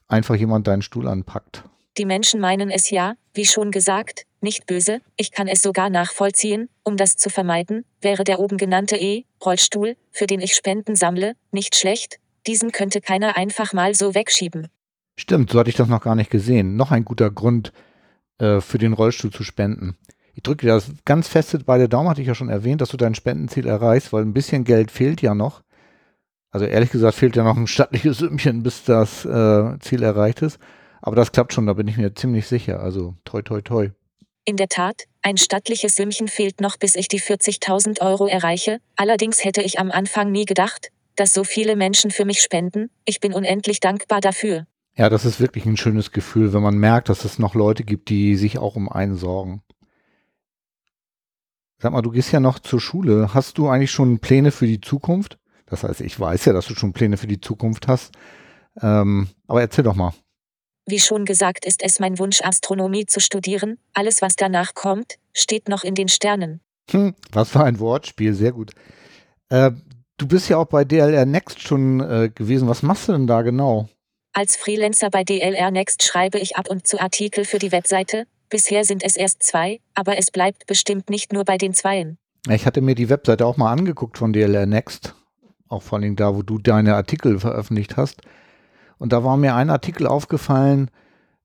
einfach 0.08 0.36
jemand 0.36 0.68
deinen 0.68 0.84
Stuhl 0.84 1.08
anpackt. 1.08 1.64
Die 1.98 2.06
Menschen 2.06 2.40
meinen 2.40 2.70
es 2.70 2.90
ja, 2.90 3.16
wie 3.34 3.46
schon 3.46 3.72
gesagt, 3.72 4.26
nicht 4.40 4.66
böse, 4.66 5.02
ich 5.18 5.32
kann 5.32 5.48
es 5.48 5.62
sogar 5.62 5.90
nachvollziehen, 5.90 6.70
um 6.84 6.98
das 6.98 7.18
zu 7.18 7.30
vermeiden, 7.30 7.86
wäre 8.00 8.24
der 8.24 8.40
oben 8.40 8.58
genannte 8.58 8.96
E-Rollstuhl, 8.96 9.96
für 10.12 10.26
den 10.26 10.40
ich 10.40 10.56
Spenden 10.56 10.96
sammle, 10.96 11.36
nicht 11.52 11.76
schlecht, 11.76 12.20
diesen 12.48 12.72
könnte 12.72 13.02
keiner 13.02 13.38
einfach 13.38 13.74
mal 13.74 13.94
so 13.94 14.16
wegschieben. 14.16 14.68
Stimmt, 15.18 15.52
so 15.52 15.60
hatte 15.60 15.70
ich 15.70 15.76
das 15.76 15.90
noch 15.90 16.02
gar 16.02 16.16
nicht 16.16 16.32
gesehen. 16.32 16.76
Noch 16.76 16.92
ein 16.92 17.06
guter 17.06 17.30
Grund 17.30 17.74
äh, 18.40 18.62
für 18.62 18.78
den 18.78 18.94
Rollstuhl 18.94 19.32
zu 19.32 19.44
spenden. 19.44 19.98
Ich 20.34 20.44
drücke 20.44 20.66
dir 20.66 20.74
das 20.74 20.92
ganz 21.06 21.28
feste 21.28 21.60
beide 21.60 21.90
Daumen, 21.90 22.10
hatte 22.10 22.22
ich 22.22 22.28
ja 22.28 22.36
schon 22.36 22.50
erwähnt, 22.50 22.82
dass 22.82 22.90
du 22.90 22.98
dein 22.98 23.16
Spendenziel 23.16 23.68
erreichst, 23.68 24.14
weil 24.14 24.24
ein 24.24 24.34
bisschen 24.34 24.64
Geld 24.64 24.90
fehlt 24.90 25.22
ja 25.22 25.36
noch. 25.36 25.62
Also 26.50 26.66
ehrlich 26.66 26.90
gesagt 26.90 27.16
fehlt 27.16 27.36
ja 27.36 27.44
noch 27.44 27.58
ein 27.58 27.68
stattliches 27.68 28.18
Sümmchen, 28.18 28.64
bis 28.64 28.84
das 28.86 29.26
äh, 29.26 29.78
Ziel 29.80 30.04
erreicht 30.04 30.42
ist. 30.42 30.58
Aber 31.02 31.16
das 31.16 31.32
klappt 31.32 31.54
schon, 31.54 31.66
da 31.66 31.74
bin 31.74 31.88
ich 31.88 31.98
mir 31.98 32.14
ziemlich 32.14 32.48
sicher. 32.48 32.80
Also 32.80 33.16
toi, 33.26 33.42
toi, 33.42 33.62
toi. 33.62 33.90
In 34.46 34.58
der 34.58 34.70
Tat, 34.70 35.04
ein 35.22 35.38
stattliches 35.38 35.96
Sümmchen 35.96 36.28
fehlt 36.28 36.62
noch, 36.62 36.78
bis 36.78 36.96
ich 36.96 37.08
die 37.08 37.22
40.000 37.22 38.02
Euro 38.02 38.28
erreiche. 38.28 38.80
Allerdings 38.96 39.44
hätte 39.44 39.62
ich 39.62 39.80
am 39.80 39.92
Anfang 39.92 40.32
nie 40.32 40.46
gedacht, 40.46 40.90
dass 41.16 41.34
so 41.34 41.44
viele 41.44 41.76
Menschen 41.76 42.12
für 42.12 42.26
mich 42.26 42.42
spenden. 42.42 42.90
Ich 43.06 43.20
bin 43.20 43.34
unendlich 43.34 43.80
dankbar 43.80 44.22
dafür. 44.22 44.66
Ja, 44.96 45.10
das 45.10 45.26
ist 45.26 45.40
wirklich 45.40 45.66
ein 45.66 45.78
schönes 45.78 46.12
Gefühl, 46.12 46.54
wenn 46.54 46.62
man 46.62 46.78
merkt, 46.78 47.10
dass 47.10 47.24
es 47.24 47.40
noch 47.40 47.56
Leute 47.56 47.84
gibt, 47.84 48.10
die 48.10 48.36
sich 48.36 48.58
auch 48.58 48.76
um 48.76 48.90
einen 48.90 49.16
sorgen. 49.16 49.62
Sag 51.78 51.94
mal, 51.94 52.02
du 52.02 52.12
gehst 52.12 52.32
ja 52.32 52.40
noch 52.40 52.60
zur 52.60 52.80
Schule. 52.80 53.34
Hast 53.34 53.58
du 53.58 53.68
eigentlich 53.68 53.92
schon 53.92 54.20
Pläne 54.20 54.52
für 54.52 54.68
die 54.68 54.82
Zukunft? 54.82 55.40
Das 55.66 55.84
heißt, 55.84 56.02
ich 56.02 56.20
weiß 56.20 56.46
ja, 56.46 56.54
dass 56.54 56.68
du 56.68 56.76
schon 56.76 56.94
Pläne 56.94 57.18
für 57.18 57.28
die 57.28 57.42
Zukunft 57.42 57.88
hast. 57.88 58.12
Ähm, 58.82 59.30
aber 59.48 59.62
erzähl 59.62 59.84
doch 59.84 59.96
mal. 59.96 60.14
Wie 60.86 61.00
schon 61.00 61.26
gesagt, 61.26 61.66
ist 61.66 61.84
es 61.84 62.00
mein 62.00 62.20
Wunsch, 62.20 62.42
Astronomie 62.42 63.06
zu 63.06 63.20
studieren. 63.20 63.78
Alles, 63.94 64.22
was 64.22 64.36
danach 64.36 64.74
kommt, 64.74 65.16
steht 65.34 65.70
noch 65.70 65.84
in 65.84 65.96
den 65.96 66.08
Sternen. 66.08 66.62
Hm, 66.90 67.16
was 67.32 67.52
für 67.52 67.64
ein 67.64 67.80
Wortspiel, 67.80 68.34
sehr 68.34 68.52
gut. 68.52 68.72
Äh, 69.50 69.72
du 70.18 70.28
bist 70.28 70.50
ja 70.50 70.58
auch 70.58 70.66
bei 70.66 70.84
DLR 70.84 71.26
Next 71.26 71.62
schon 71.62 72.00
äh, 72.00 72.30
gewesen. 72.34 72.68
Was 72.68 72.84
machst 72.84 73.08
du 73.08 73.14
denn 73.14 73.28
da 73.28 73.42
genau? 73.42 73.90
Als 74.34 74.56
Freelancer 74.56 75.10
bei 75.10 75.24
DLR 75.24 75.72
Next 75.72 76.04
schreibe 76.04 76.40
ich 76.40 76.56
ab 76.56 76.70
und 76.70 76.88
zu 76.88 77.00
Artikel 77.00 77.46
für 77.46 77.60
die 77.60 77.72
Webseite, 77.72 78.26
Bisher 78.52 78.84
sind 78.84 79.02
es 79.02 79.16
erst 79.16 79.44
zwei, 79.44 79.80
aber 79.96 80.18
es 80.18 80.30
bleibt 80.30 80.68
bestimmt 80.68 81.10
nicht 81.10 81.32
nur 81.32 81.46
bei 81.46 81.58
den 81.58 81.74
Zweien. 81.74 82.18
Ich 82.50 82.66
hatte 82.66 82.82
mir 82.82 82.96
die 82.96 83.10
Webseite 83.10 83.46
auch 83.46 83.56
mal 83.56 83.72
angeguckt 83.72 84.18
von 84.18 84.34
DLR 84.34 84.66
Next, 84.66 85.16
auch 85.70 85.82
vor 85.82 86.00
allem 86.00 86.18
da, 86.18 86.36
wo 86.36 86.42
du 86.42 86.58
deine 86.58 86.96
Artikel 86.96 87.40
veröffentlicht 87.40 87.96
hast. 87.96 88.22
Und 89.02 89.12
da 89.14 89.24
war 89.24 89.36
mir 89.36 89.56
ein 89.56 89.72
Artikel 89.72 90.06
aufgefallen, 90.06 90.92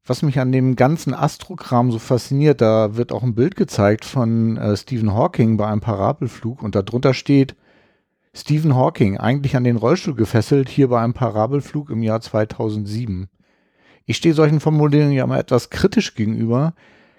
was 0.04 0.20
mich 0.20 0.38
an 0.38 0.52
dem 0.52 0.76
ganzen 0.76 1.14
Astrokram 1.14 1.90
so 1.90 1.98
fasziniert. 1.98 2.60
Da 2.60 2.96
wird 2.96 3.12
auch 3.12 3.22
ein 3.22 3.34
Bild 3.34 3.56
gezeigt 3.56 4.04
von 4.04 4.58
äh, 4.58 4.76
Stephen 4.76 5.14
Hawking 5.14 5.56
bei 5.56 5.66
einem 5.66 5.80
Parabelflug 5.80 6.62
und 6.62 6.75
darunter 6.75 7.14
steht 7.14 7.56
Stephen 8.34 8.76
Hawking, 8.76 9.16
eigentlich 9.16 9.56
an 9.56 9.64
den 9.64 9.76
Rollstuhl 9.76 10.14
gefesselt, 10.14 10.68
hier 10.68 10.88
bei 10.88 11.00
einem 11.00 11.14
Parabelflug 11.14 11.88
im 11.88 12.02
Jahr 12.02 12.20
2007. 12.20 13.30
Ich 14.04 14.18
stehe 14.18 14.34
solchen 14.34 14.60
Formulierungen 14.60 15.14
ja 15.14 15.26
mal 15.26 15.40
etwas 15.40 15.70
kritisch 15.70 16.14
gegenüber, 16.14 16.75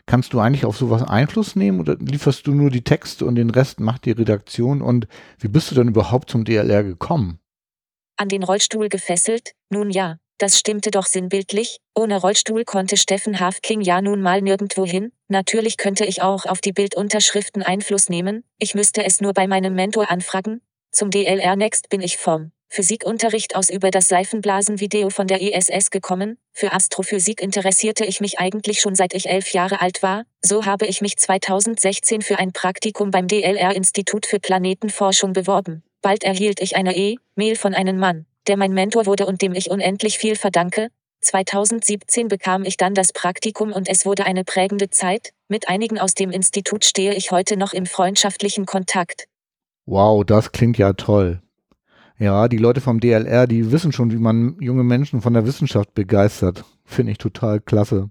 Kannst 0.06 0.32
du 0.32 0.40
eigentlich 0.40 0.64
auf 0.64 0.78
sowas 0.78 1.04
Einfluss 1.04 1.58
nehmen 1.58 1.82
oder 1.82 1.98
lieferst 2.00 2.48
du 2.48 2.54
nur 2.54 2.70
die 2.70 2.86
Texte 2.86 3.26
und 3.26 3.36
den 3.36 3.50
Rest 3.50 3.82
macht 3.82 4.06
die 4.06 4.12
Redaktion? 4.12 4.82
Und 4.82 5.06
wie 5.38 5.50
bist 5.50 5.70
du 5.70 5.76
denn 5.76 5.90
überhaupt 5.90 6.30
zum 6.30 6.46
DLR 6.46 6.86
gekommen? 6.86 7.40
An 8.16 8.30
den 8.30 8.44
Rollstuhl 8.44 8.88
gefesselt? 8.88 9.52
Nun 9.70 9.90
ja, 9.90 10.18
das 10.38 10.60
stimmte 10.60 10.92
doch 10.92 11.06
sinnbildlich. 11.06 11.80
Ohne 11.96 12.20
Rollstuhl 12.20 12.64
konnte 12.64 12.98
Steffen 12.98 13.40
Hafking 13.40 13.82
ja 13.82 14.02
nun 14.02 14.22
mal 14.22 14.42
nirgendwo 14.42 14.86
hin. 14.86 15.12
Natürlich 15.28 15.78
könnte 15.78 16.06
ich 16.06 16.22
auch 16.22 16.46
auf 16.46 16.62
die 16.62 16.74
Bildunterschriften 16.74 17.64
Einfluss 17.64 18.10
nehmen. 18.10 18.44
Ich 18.60 18.76
müsste 18.76 19.04
es 19.04 19.22
nur 19.22 19.34
bei 19.34 19.48
meinem 19.48 19.74
Mentor 19.74 20.12
anfragen. 20.12 20.62
Zum 20.92 21.12
DLR 21.12 21.56
Next 21.56 21.90
bin 21.90 22.02
ich 22.02 22.18
vom 22.18 22.52
Physikunterricht 22.70 23.56
aus 23.56 23.70
über 23.70 23.92
das 23.92 24.10
Seifenblasen-Video 24.10 25.10
von 25.10 25.28
der 25.28 25.42
ISS 25.42 25.90
gekommen. 25.90 26.38
Für 26.52 26.74
Astrophysik 26.74 27.42
interessierte 27.42 28.06
ich 28.06 28.20
mich 28.20 28.40
eigentlich 28.40 28.82
schon 28.82 28.94
seit 28.94 29.14
ich 29.14 29.30
elf 29.30 29.54
Jahre 29.54 29.82
alt 29.82 30.04
war. 30.04 30.26
So 30.42 30.66
habe 30.66 30.86
ich 30.86 31.02
mich 31.02 31.18
2016 31.18 32.22
für 32.22 32.40
ein 32.40 32.52
Praktikum 32.52 33.10
beim 33.12 33.28
DLR-Institut 33.28 34.26
für 34.26 34.40
Planetenforschung 34.40 35.34
beworben. 35.34 35.84
Bald 36.02 36.24
erhielt 36.24 36.62
ich 36.62 36.76
eine 36.76 36.96
E-Mail 36.96 37.56
von 37.56 37.74
einem 37.74 37.98
Mann, 37.98 38.26
der 38.48 38.58
mein 38.58 38.74
Mentor 38.74 39.06
wurde 39.06 39.26
und 39.26 39.42
dem 39.42 39.54
ich 39.54 39.70
unendlich 39.70 40.18
viel 40.18 40.36
verdanke. 40.36 40.90
2017 41.22 42.28
bekam 42.28 42.64
ich 42.64 42.78
dann 42.78 42.94
das 42.94 43.12
Praktikum 43.12 43.72
und 43.72 43.90
es 43.90 44.06
wurde 44.06 44.26
eine 44.26 44.44
prägende 44.44 44.90
Zeit. 44.90 45.34
Mit 45.48 45.68
einigen 45.68 46.00
aus 46.00 46.14
dem 46.14 46.32
Institut 46.32 46.86
stehe 46.86 47.16
ich 47.16 47.32
heute 47.32 47.58
noch 47.58 47.74
im 47.74 47.86
freundschaftlichen 47.86 48.66
Kontakt. 48.66 49.28
Wow, 49.86 50.24
das 50.24 50.52
klingt 50.52 50.78
ja 50.78 50.94
toll. 50.94 51.42
Ja, 52.20 52.48
die 52.48 52.58
Leute 52.58 52.82
vom 52.82 53.00
DLR, 53.00 53.48
die 53.48 53.72
wissen 53.72 53.92
schon, 53.92 54.12
wie 54.12 54.18
man 54.18 54.58
junge 54.60 54.84
Menschen 54.84 55.22
von 55.22 55.34
der 55.34 55.46
Wissenschaft 55.46 55.94
begeistert. 55.94 56.66
Finde 56.84 57.12
ich 57.12 57.18
total 57.18 57.60
klasse. 57.60 58.10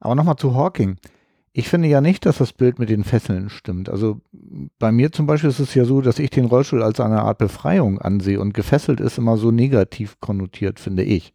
Aber 0.00 0.14
nochmal 0.14 0.36
zu 0.36 0.54
Hawking. 0.54 0.98
Ich 1.56 1.68
finde 1.68 1.86
ja 1.86 2.00
nicht, 2.00 2.26
dass 2.26 2.38
das 2.38 2.52
Bild 2.52 2.80
mit 2.80 2.90
den 2.90 3.04
Fesseln 3.04 3.48
stimmt. 3.48 3.88
Also 3.88 4.20
bei 4.80 4.90
mir 4.90 5.12
zum 5.12 5.28
Beispiel 5.28 5.50
ist 5.50 5.60
es 5.60 5.72
ja 5.74 5.84
so, 5.84 6.00
dass 6.00 6.18
ich 6.18 6.30
den 6.30 6.46
Rollstuhl 6.46 6.82
als 6.82 6.98
eine 6.98 7.22
Art 7.22 7.38
Befreiung 7.38 8.00
ansehe 8.00 8.40
und 8.40 8.54
gefesselt 8.54 8.98
ist 8.98 9.18
immer 9.18 9.36
so 9.36 9.52
negativ 9.52 10.18
konnotiert, 10.18 10.80
finde 10.80 11.04
ich. 11.04 11.32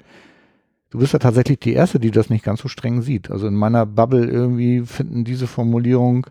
Du 0.90 1.00
bist 1.00 1.14
ja 1.14 1.20
tatsächlich 1.20 1.60
die 1.62 1.72
Erste, 1.72 2.02
die 2.02 2.12
das 2.12 2.30
nicht 2.30 2.44
ganz 2.44 2.60
so 2.60 2.68
streng 2.68 3.02
sieht. 3.02 3.32
Also 3.32 3.48
in 3.48 3.54
meiner 3.54 3.86
Bubble 3.86 4.26
irgendwie 4.26 4.82
finden 4.82 5.24
diese 5.24 5.48
Formulierung 5.48 6.28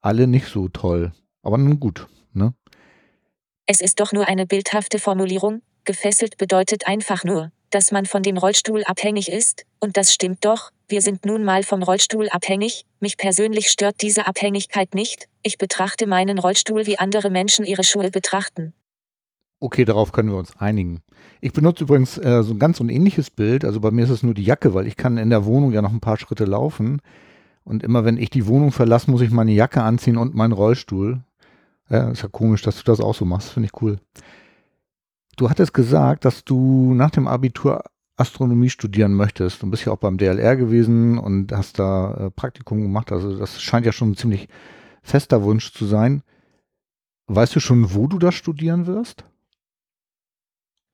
alle 0.00 0.26
nicht 0.26 0.46
so 0.46 0.68
toll. 0.68 1.12
Aber 1.42 1.58
nun 1.58 1.78
gut, 1.78 2.08
ne? 2.32 2.54
Es 3.66 3.82
ist 3.82 4.00
doch 4.00 4.12
nur 4.12 4.28
eine 4.28 4.46
bildhafte 4.46 4.98
Formulierung. 4.98 5.60
Gefesselt 5.84 6.38
bedeutet 6.38 6.86
einfach 6.86 7.24
nur, 7.24 7.52
dass 7.70 7.92
man 7.92 8.06
von 8.06 8.22
dem 8.22 8.36
Rollstuhl 8.36 8.84
abhängig 8.84 9.30
ist, 9.30 9.64
und 9.80 9.96
das 9.96 10.12
stimmt 10.12 10.44
doch, 10.44 10.70
wir 10.88 11.02
sind 11.02 11.24
nun 11.24 11.44
mal 11.44 11.62
vom 11.62 11.82
Rollstuhl 11.82 12.28
abhängig, 12.30 12.84
mich 13.00 13.16
persönlich 13.16 13.68
stört 13.68 13.96
diese 14.02 14.26
Abhängigkeit 14.26 14.94
nicht, 14.94 15.28
ich 15.42 15.56
betrachte 15.56 16.06
meinen 16.06 16.38
Rollstuhl 16.38 16.86
wie 16.86 16.98
andere 16.98 17.30
Menschen 17.30 17.64
ihre 17.64 17.84
Schuhe 17.84 18.10
betrachten. 18.10 18.72
Okay, 19.60 19.84
darauf 19.84 20.12
können 20.12 20.30
wir 20.30 20.38
uns 20.38 20.56
einigen. 20.58 21.02
Ich 21.40 21.52
benutze 21.52 21.84
übrigens 21.84 22.18
äh, 22.18 22.42
so 22.42 22.54
ein 22.54 22.58
ganz 22.58 22.80
unähnliches 22.80 23.30
Bild, 23.30 23.64
also 23.64 23.80
bei 23.80 23.90
mir 23.90 24.04
ist 24.04 24.10
es 24.10 24.22
nur 24.22 24.34
die 24.34 24.44
Jacke, 24.44 24.74
weil 24.74 24.86
ich 24.86 24.96
kann 24.96 25.18
in 25.18 25.30
der 25.30 25.44
Wohnung 25.44 25.72
ja 25.72 25.82
noch 25.82 25.92
ein 25.92 26.00
paar 26.00 26.18
Schritte 26.18 26.44
laufen 26.44 27.00
und 27.64 27.82
immer 27.82 28.04
wenn 28.04 28.16
ich 28.16 28.30
die 28.30 28.46
Wohnung 28.46 28.72
verlasse, 28.72 29.10
muss 29.10 29.20
ich 29.20 29.30
meine 29.30 29.52
Jacke 29.52 29.82
anziehen 29.82 30.16
und 30.16 30.34
meinen 30.34 30.52
Rollstuhl. 30.52 31.20
Ja, 31.88 32.10
ist 32.10 32.22
ja 32.22 32.28
komisch, 32.28 32.62
dass 32.62 32.76
du 32.76 32.84
das 32.84 33.00
auch 33.00 33.14
so 33.14 33.24
machst, 33.24 33.50
finde 33.50 33.68
ich 33.72 33.82
cool. 33.82 33.98
Du 35.40 35.48
hattest 35.48 35.72
gesagt, 35.72 36.26
dass 36.26 36.44
du 36.44 36.92
nach 36.92 37.08
dem 37.08 37.26
Abitur 37.26 37.84
Astronomie 38.18 38.68
studieren 38.68 39.14
möchtest. 39.14 39.62
Du 39.62 39.70
bist 39.70 39.86
ja 39.86 39.92
auch 39.92 39.96
beim 39.96 40.18
DLR 40.18 40.54
gewesen 40.54 41.16
und 41.16 41.50
hast 41.50 41.78
da 41.78 42.26
äh, 42.26 42.30
Praktikum 42.30 42.82
gemacht. 42.82 43.10
Also 43.10 43.38
das 43.38 43.62
scheint 43.62 43.86
ja 43.86 43.92
schon 43.92 44.10
ein 44.10 44.16
ziemlich 44.16 44.48
fester 45.02 45.42
Wunsch 45.42 45.72
zu 45.72 45.86
sein. 45.86 46.22
Weißt 47.28 47.56
du 47.56 47.60
schon, 47.60 47.94
wo 47.94 48.06
du 48.06 48.18
das 48.18 48.34
studieren 48.34 48.86
wirst? 48.86 49.24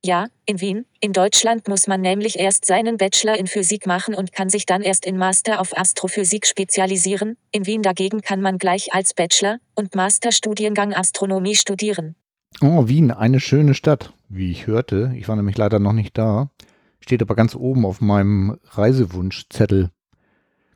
Ja, 0.01 0.27
in 0.45 0.61
Wien. 0.61 0.85
In 1.01 1.11
Deutschland 1.11 1.67
muss 1.67 1.87
man 1.87 1.99
nämlich 1.99 2.39
erst 2.39 2.63
seinen 2.63 2.95
Bachelor 2.95 3.37
in 3.37 3.47
Physik 3.47 3.85
machen 3.85 4.15
und 4.15 4.31
kann 4.31 4.49
sich 4.49 4.65
dann 4.65 4.81
erst 4.81 5.05
in 5.05 5.17
Master 5.17 5.59
auf 5.59 5.77
Astrophysik 5.77 6.47
spezialisieren. 6.47 7.35
In 7.51 7.65
Wien 7.65 7.81
dagegen 7.81 8.21
kann 8.21 8.39
man 8.39 8.59
gleich 8.59 8.93
als 8.93 9.13
Bachelor- 9.13 9.57
und 9.75 9.93
Masterstudiengang 9.93 10.93
Astronomie 10.93 11.55
studieren. 11.55 12.15
Oh, 12.61 12.87
Wien, 12.87 13.11
eine 13.11 13.39
schöne 13.39 13.73
Stadt, 13.73 14.13
wie 14.29 14.51
ich 14.51 14.67
hörte. 14.67 15.13
Ich 15.15 15.27
war 15.27 15.35
nämlich 15.35 15.57
leider 15.57 15.79
noch 15.79 15.93
nicht 15.93 16.17
da. 16.17 16.49
Steht 16.99 17.21
aber 17.21 17.35
ganz 17.35 17.55
oben 17.55 17.85
auf 17.85 18.01
meinem 18.01 18.57
Reisewunschzettel. 18.71 19.91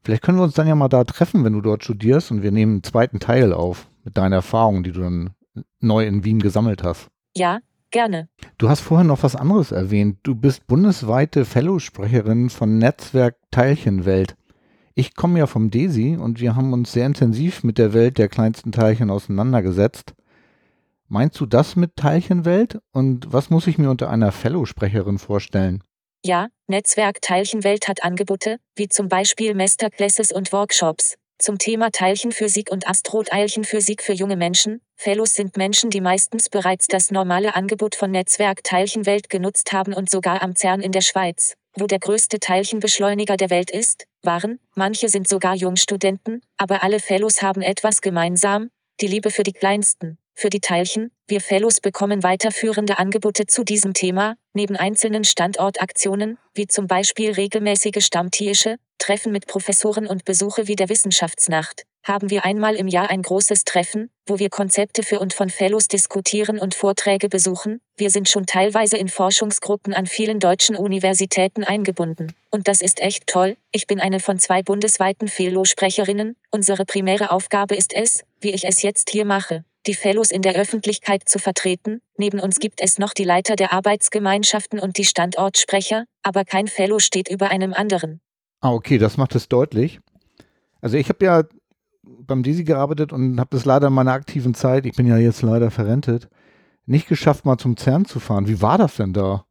Vielleicht 0.04 0.24
können 0.24 0.38
wir 0.38 0.44
uns 0.44 0.54
dann 0.54 0.68
ja 0.68 0.76
mal 0.76 0.90
da 0.90 1.04
treffen, 1.04 1.44
wenn 1.44 1.54
du 1.54 1.62
dort 1.62 1.84
studierst 1.84 2.32
und 2.32 2.44
wir 2.44 2.52
nehmen 2.52 2.74
einen 2.74 2.84
zweiten 2.84 3.20
Teil 3.20 3.54
auf 3.54 3.88
mit 4.04 4.18
deiner 4.18 4.38
Erfahrung, 4.38 4.84
die 4.84 4.92
du 4.92 5.02
dann 5.02 5.32
neu 5.80 6.06
in 6.06 6.24
Wien 6.24 6.40
gesammelt 6.40 6.84
hast. 6.84 7.10
Ja, 7.36 7.60
gerne. 7.92 8.30
Du 8.58 8.70
hast 8.70 8.82
vorher 8.82 9.06
noch 9.06 9.24
was 9.24 9.36
anderes 9.36 9.72
erwähnt. 9.72 10.20
Du 10.24 10.36
bist 10.36 10.68
bundesweite 10.68 11.46
Fellowsprecherin 11.46 12.50
von 12.50 12.78
Netzwerk 12.78 13.36
Teilchenwelt. 13.52 14.36
Ich 14.94 15.16
komme 15.16 15.40
ja 15.40 15.48
vom 15.48 15.70
DESI 15.70 16.18
und 16.18 16.42
wir 16.42 16.56
haben 16.56 16.74
uns 16.74 16.92
sehr 16.92 17.06
intensiv 17.06 17.64
mit 17.64 17.78
der 17.78 17.94
Welt 17.94 18.18
der 18.18 18.28
kleinsten 18.28 18.72
Teilchen 18.72 19.10
auseinandergesetzt. 19.10 20.14
Meinst 21.14 21.38
du 21.42 21.46
das 21.46 21.76
mit 21.76 21.98
Teilchenwelt? 21.98 22.80
Und 22.94 23.34
was 23.34 23.50
muss 23.50 23.68
ich 23.68 23.78
mir 23.78 23.90
unter 23.90 24.10
einer 24.10 24.32
Fellow-Sprecherin 24.32 25.20
vorstellen? 25.20 25.84
Ja, 26.24 26.48
Netzwerk 26.68 27.22
Teilchenwelt 27.22 27.90
hat 27.90 28.06
Angebote, 28.06 28.60
wie 28.78 28.88
zum 28.88 29.10
Beispiel 29.10 29.54
Masterclasses 29.54 30.32
und 30.32 30.54
Workshops. 30.54 31.18
Zum 31.38 31.58
Thema 31.58 31.92
Teilchenphysik 31.92 32.72
und 32.72 32.88
Astroteilchenphysik 32.88 34.04
für 34.04 34.14
junge 34.14 34.38
Menschen. 34.38 34.80
Fellows 34.96 35.36
sind 35.36 35.58
Menschen, 35.58 35.90
die 35.90 36.00
meistens 36.00 36.48
bereits 36.48 36.88
das 36.88 37.12
normale 37.12 37.58
Angebot 37.58 37.96
von 37.96 38.12
Netzwerk 38.12 38.64
Teilchenwelt 38.64 39.30
genutzt 39.30 39.74
haben 39.74 39.94
und 39.94 40.10
sogar 40.10 40.42
am 40.42 40.56
CERN 40.56 40.80
in 40.80 40.94
der 40.94 41.02
Schweiz, 41.02 41.56
wo 41.76 41.88
der 41.88 42.00
größte 42.00 42.40
Teilchenbeschleuniger 42.40 43.36
der 43.36 43.50
Welt 43.50 43.70
ist, 43.70 44.06
waren. 44.24 44.62
Manche 44.76 45.10
sind 45.10 45.28
sogar 45.28 45.56
Jungstudenten, 45.56 46.42
aber 46.56 46.84
alle 46.84 47.02
Fellows 47.02 47.42
haben 47.42 47.62
etwas 47.62 48.00
gemeinsam, 48.00 48.70
die 49.02 49.08
Liebe 49.08 49.30
für 49.30 49.44
die 49.44 49.52
Kleinsten. 49.52 50.18
Für 50.34 50.50
die 50.50 50.60
Teilchen, 50.60 51.12
wir 51.28 51.42
Fellows 51.42 51.82
bekommen 51.82 52.24
weiterführende 52.24 52.98
Angebote 52.98 53.46
zu 53.46 53.64
diesem 53.64 53.94
Thema, 53.94 54.36
neben 54.54 54.76
einzelnen 54.76 55.24
Standortaktionen, 55.24 56.38
wie 56.54 56.68
zum 56.68 56.88
Beispiel 56.88 57.32
regelmäßige 57.32 58.04
Stammtische, 58.04 58.78
Treffen 58.98 59.32
mit 59.32 59.48
Professoren 59.48 60.08
und 60.08 60.26
Besuche 60.26 60.68
wie 60.68 60.76
der 60.76 60.90
Wissenschaftsnacht, 60.90 61.84
haben 62.04 62.30
wir 62.30 62.46
einmal 62.46 62.76
im 62.76 62.88
Jahr 62.88 63.10
ein 63.10 63.22
großes 63.22 63.64
Treffen, 63.64 64.10
wo 64.26 64.40
wir 64.40 64.50
Konzepte 64.50 65.04
für 65.04 65.20
und 65.20 65.34
von 65.34 65.50
Fellows 65.50 65.88
diskutieren 65.88 66.60
und 66.60 66.76
Vorträge 66.76 67.30
besuchen. 67.30 67.82
Wir 67.96 68.10
sind 68.10 68.30
schon 68.30 68.46
teilweise 68.46 68.98
in 68.98 69.10
Forschungsgruppen 69.10 69.94
an 69.94 70.08
vielen 70.08 70.40
deutschen 70.40 70.76
Universitäten 70.76 71.64
eingebunden. 71.64 72.34
Und 72.50 72.68
das 72.68 72.82
ist 72.82 73.00
echt 73.02 73.28
toll. 73.28 73.58
Ich 73.72 73.88
bin 73.88 74.00
eine 74.00 74.20
von 74.20 74.40
zwei 74.40 74.64
bundesweiten 74.64 75.28
Fellow-Sprecherinnen. 75.28 76.36
Unsere 76.50 76.86
primäre 76.86 77.32
Aufgabe 77.32 77.76
ist 77.76 77.94
es, 77.94 78.24
wie 78.40 78.52
ich 78.52 78.66
es 78.66 78.82
jetzt 78.82 79.10
hier 79.10 79.26
mache, 79.26 79.64
die 79.88 79.94
Fellows 79.94 80.32
in 80.32 80.42
der 80.42 80.56
Öffentlichkeit 80.56 81.28
zu 81.28 81.40
vertreten. 81.40 82.02
Neben 82.18 82.40
uns 82.40 82.60
gibt 82.60 82.82
es 82.82 83.00
noch 83.00 83.14
die 83.14 83.24
Leiter 83.24 83.56
der 83.56 83.74
Arbeitsgemeinschaften 83.74 84.80
und 84.80 84.98
die 84.98 85.06
Standortsprecher, 85.06 86.06
aber 86.24 86.46
kein 86.46 86.68
Fellow 86.68 87.00
steht 87.00 87.30
über 87.30 87.50
einem 87.50 87.74
anderen. 87.74 88.22
Ah, 88.60 88.72
okay, 88.72 88.98
das 88.98 89.18
macht 89.18 89.36
es 89.36 89.48
deutlich. 89.48 90.00
Also 90.82 90.98
ich 90.98 91.10
habe 91.10 91.26
ja 91.26 91.44
beim 92.04 92.44
DESI 92.44 92.64
gearbeitet 92.64 93.14
und 93.14 93.40
habe 93.40 93.50
das 93.52 93.66
leider 93.66 93.88
in 93.88 93.94
meiner 93.94 94.14
aktiven 94.14 94.54
Zeit, 94.54 94.86
ich 94.86 94.96
bin 94.96 95.08
ja 95.08 95.18
jetzt 95.18 95.42
leider 95.42 95.72
verrentet, 95.72 96.30
nicht 96.86 97.08
geschafft, 97.08 97.46
mal 97.46 97.58
zum 97.58 97.78
CERN 97.78 98.06
zu 98.06 98.20
fahren. 98.20 98.48
Wie 98.48 98.62
war 98.62 98.78
das 98.78 98.96
denn 98.96 99.14
da? 99.14 99.46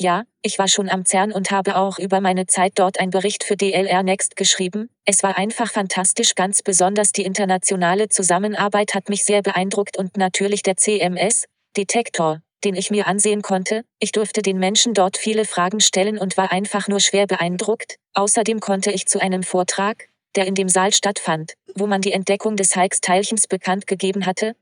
Ja, 0.00 0.24
ich 0.42 0.58
war 0.58 0.66
schon 0.66 0.88
am 0.88 1.04
CERN 1.04 1.32
und 1.32 1.50
habe 1.50 1.76
auch 1.76 1.98
über 1.98 2.20
meine 2.20 2.46
Zeit 2.46 2.72
dort 2.74 2.98
einen 2.98 3.12
Bericht 3.12 3.44
für 3.44 3.56
DLR 3.56 4.02
Next 4.02 4.34
geschrieben. 4.34 4.90
Es 5.04 5.22
war 5.22 5.38
einfach 5.38 5.70
fantastisch, 5.70 6.34
ganz 6.34 6.62
besonders 6.62 7.12
die 7.12 7.24
internationale 7.24 8.08
Zusammenarbeit 8.08 8.94
hat 8.94 9.08
mich 9.08 9.24
sehr 9.24 9.42
beeindruckt 9.42 9.96
und 9.96 10.16
natürlich 10.16 10.62
der 10.62 10.76
CMS-Detektor, 10.76 12.40
den 12.64 12.74
ich 12.74 12.90
mir 12.90 13.06
ansehen 13.06 13.42
konnte. 13.42 13.84
Ich 14.00 14.10
durfte 14.10 14.42
den 14.42 14.58
Menschen 14.58 14.92
dort 14.92 15.16
viele 15.16 15.44
Fragen 15.44 15.80
stellen 15.80 16.18
und 16.18 16.36
war 16.36 16.50
einfach 16.50 16.88
nur 16.88 16.98
schwer 16.98 17.28
beeindruckt. 17.28 17.96
Außerdem 18.14 18.58
konnte 18.58 18.90
ich 18.90 19.06
zu 19.06 19.20
einem 19.20 19.44
Vortrag, 19.44 20.08
der 20.34 20.46
in 20.46 20.54
dem 20.54 20.68
Saal 20.68 20.92
stattfand, 20.92 21.52
wo 21.76 21.86
man 21.86 22.00
die 22.00 22.12
Entdeckung 22.12 22.56
des 22.56 22.74
Higgs-Teilchens 22.74 23.46
bekannt 23.46 23.86
gegeben 23.86 24.26
hatte, 24.26 24.56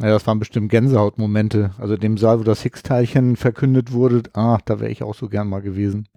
ja, 0.00 0.08
das 0.08 0.26
waren 0.26 0.38
bestimmt 0.38 0.70
Gänsehautmomente. 0.70 1.72
Also 1.78 1.96
dem 1.96 2.16
Saal, 2.16 2.40
wo 2.40 2.44
das 2.44 2.62
Higgs-Teilchen 2.62 3.36
verkündet 3.36 3.92
wurde, 3.92 4.22
ah, 4.32 4.58
da 4.64 4.80
wäre 4.80 4.90
ich 4.90 5.02
auch 5.02 5.14
so 5.14 5.28
gern 5.28 5.48
mal 5.48 5.60
gewesen. 5.60 6.08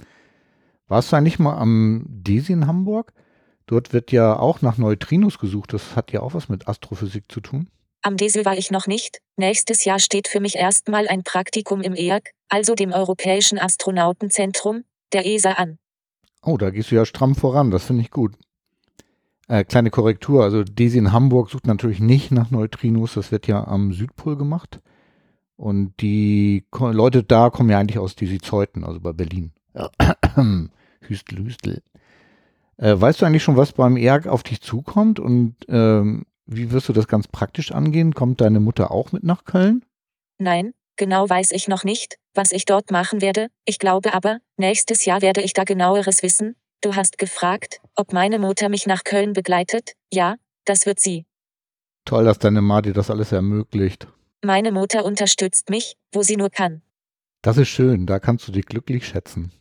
Warst 0.87 1.11
du 1.11 1.15
eigentlich 1.17 1.39
mal 1.39 1.57
am 1.57 2.05
DESI 2.07 2.53
in 2.53 2.67
Hamburg? 2.67 3.13
Dort 3.65 3.93
wird 3.93 4.11
ja 4.11 4.37
auch 4.37 4.61
nach 4.61 4.77
Neutrinos 4.77 5.39
gesucht. 5.39 5.73
Das 5.73 5.95
hat 5.95 6.11
ja 6.11 6.21
auch 6.21 6.33
was 6.33 6.49
mit 6.49 6.67
Astrophysik 6.67 7.25
zu 7.29 7.41
tun. 7.41 7.69
Am 8.01 8.17
DESI 8.17 8.45
war 8.45 8.57
ich 8.57 8.71
noch 8.71 8.87
nicht. 8.87 9.19
Nächstes 9.37 9.85
Jahr 9.85 9.99
steht 9.99 10.27
für 10.27 10.39
mich 10.39 10.55
erstmal 10.55 11.07
ein 11.07 11.23
Praktikum 11.23 11.81
im 11.81 11.95
EAG, 11.95 12.31
also 12.49 12.75
dem 12.75 12.91
Europäischen 12.91 13.57
Astronautenzentrum, 13.57 14.83
der 15.13 15.25
ESA 15.25 15.53
an. 15.53 15.77
Oh, 16.41 16.57
da 16.57 16.69
gehst 16.69 16.91
du 16.91 16.95
ja 16.95 17.05
stramm 17.05 17.35
voran. 17.35 17.71
Das 17.71 17.85
finde 17.85 18.01
ich 18.01 18.11
gut. 18.11 18.33
Äh, 19.53 19.65
kleine 19.65 19.91
Korrektur, 19.91 20.43
also 20.43 20.63
DESI 20.63 20.97
in 20.97 21.11
Hamburg 21.11 21.51
sucht 21.51 21.67
natürlich 21.67 21.99
nicht 21.99 22.31
nach 22.31 22.49
Neutrinos, 22.49 23.13
das 23.13 23.31
wird 23.31 23.45
ja 23.45 23.67
am 23.67 23.93
Südpol 23.93 24.35
gemacht. 24.35 24.81
Und 25.57 25.93
die 26.01 26.65
Leute 26.71 27.21
da 27.21 27.51
kommen 27.51 27.69
ja 27.69 27.77
eigentlich 27.77 27.99
aus 27.99 28.15
DESI 28.15 28.39
Zeuthen, 28.39 28.83
also 28.83 28.99
bei 28.99 29.13
Berlin. 29.13 29.51
Ja. 29.75 29.91
hüstel, 31.01 31.37
hüstel. 31.45 31.83
Äh, 32.77 32.99
weißt 32.99 33.21
du 33.21 33.27
eigentlich 33.27 33.43
schon, 33.43 33.55
was 33.55 33.73
beim 33.73 33.95
ERG 33.95 34.25
auf 34.25 34.41
dich 34.41 34.59
zukommt 34.59 35.19
und 35.19 35.55
ähm, 35.69 36.25
wie 36.47 36.71
wirst 36.71 36.89
du 36.89 36.93
das 36.93 37.07
ganz 37.07 37.27
praktisch 37.27 37.71
angehen? 37.71 38.15
Kommt 38.15 38.41
deine 38.41 38.59
Mutter 38.59 38.89
auch 38.89 39.11
mit 39.11 39.23
nach 39.23 39.45
Köln? 39.45 39.85
Nein, 40.39 40.73
genau 40.95 41.29
weiß 41.29 41.51
ich 41.51 41.67
noch 41.67 41.83
nicht, 41.83 42.17
was 42.33 42.53
ich 42.53 42.65
dort 42.65 42.89
machen 42.89 43.21
werde. 43.21 43.49
Ich 43.65 43.77
glaube 43.77 44.15
aber, 44.15 44.39
nächstes 44.57 45.05
Jahr 45.05 45.21
werde 45.21 45.41
ich 45.41 45.53
da 45.53 45.63
genaueres 45.63 46.23
wissen, 46.23 46.55
Du 46.83 46.95
hast 46.95 47.17
gefragt, 47.17 47.79
ob 47.95 48.11
meine 48.11 48.39
Mutter 48.39 48.67
mich 48.67 48.87
nach 48.87 49.05
Köln 49.05 49.31
begleitet? 49.31 49.93
Ja, 50.11 50.35
das 50.65 50.85
wird 50.85 50.99
sie. 50.99 51.25
Toll, 52.03 52.25
dass 52.25 52.39
deine 52.39 52.61
Ma 52.61 52.81
dir 52.81 52.91
das 52.91 53.09
alles 53.09 53.31
ermöglicht. 53.31 54.09
Meine 54.43 54.73
Mutter 54.73 55.05
unterstützt 55.05 55.69
mich, 55.69 55.95
wo 56.11 56.23
sie 56.23 56.35
nur 56.35 56.49
kann. 56.49 56.81
Das 57.41 57.55
ist 57.55 57.69
schön, 57.69 58.05
da 58.05 58.19
kannst 58.19 58.49
du 58.49 58.51
dich 58.51 58.65
glücklich 58.65 59.07
schätzen. 59.07 59.53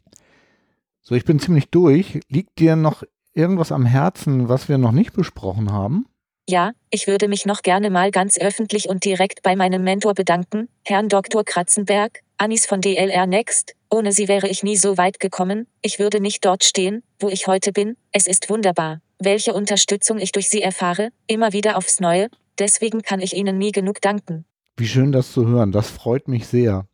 So, 1.01 1.15
ich 1.15 1.25
bin 1.25 1.39
ziemlich 1.39 1.71
durch. 1.71 2.19
Liegt 2.29 2.59
dir 2.59 2.75
noch 2.75 3.05
irgendwas 3.35 3.71
am 3.71 3.87
Herzen, 3.87 4.49
was 4.49 4.69
wir 4.69 4.79
noch 4.79 4.93
nicht 4.93 5.13
besprochen 5.13 5.71
haben? 5.71 6.07
Ja, 6.49 6.73
ich 6.91 7.07
würde 7.07 7.29
mich 7.29 7.47
noch 7.47 7.63
gerne 7.63 7.91
mal 7.91 8.11
ganz 8.11 8.37
öffentlich 8.37 8.89
und 8.89 9.05
direkt 9.05 9.45
bei 9.45 9.55
meinem 9.55 9.85
Mentor 9.85 10.15
bedanken, 10.15 10.69
Herrn 10.85 11.09
Dr. 11.09 11.45
Kratzenberg, 11.45 12.23
Anis 12.43 12.67
von 12.67 12.81
DLR 12.81 13.29
Next, 13.29 13.77
ohne 13.89 14.11
sie 14.11 14.27
wäre 14.27 14.49
ich 14.49 14.65
nie 14.65 14.77
so 14.77 14.99
weit 14.99 15.21
gekommen, 15.21 15.69
ich 15.81 16.01
würde 16.01 16.19
nicht 16.19 16.45
dort 16.45 16.65
stehen, 16.65 17.05
wo 17.21 17.29
ich 17.29 17.47
heute 17.47 17.71
bin, 17.71 17.97
es 18.11 18.27
ist 18.27 18.51
wunderbar, 18.51 19.01
welche 19.21 19.55
Unterstützung 19.55 20.19
ich 20.19 20.33
durch 20.33 20.49
sie 20.49 20.61
erfahre, 20.61 21.11
immer 21.29 21.53
wieder 21.53 21.77
aufs 21.77 22.01
Neue, 22.01 22.27
deswegen 22.59 23.03
kann 23.03 23.21
ich 23.21 23.37
Ihnen 23.37 23.59
nie 23.59 23.71
genug 23.71 24.01
danken. 24.01 24.45
Wie 24.77 24.89
schön 24.89 25.13
das 25.13 25.31
zu 25.31 25.47
hören, 25.47 25.71
das 25.71 25.89
freut 25.89 26.27
mich 26.27 26.49
sehr. 26.49 26.85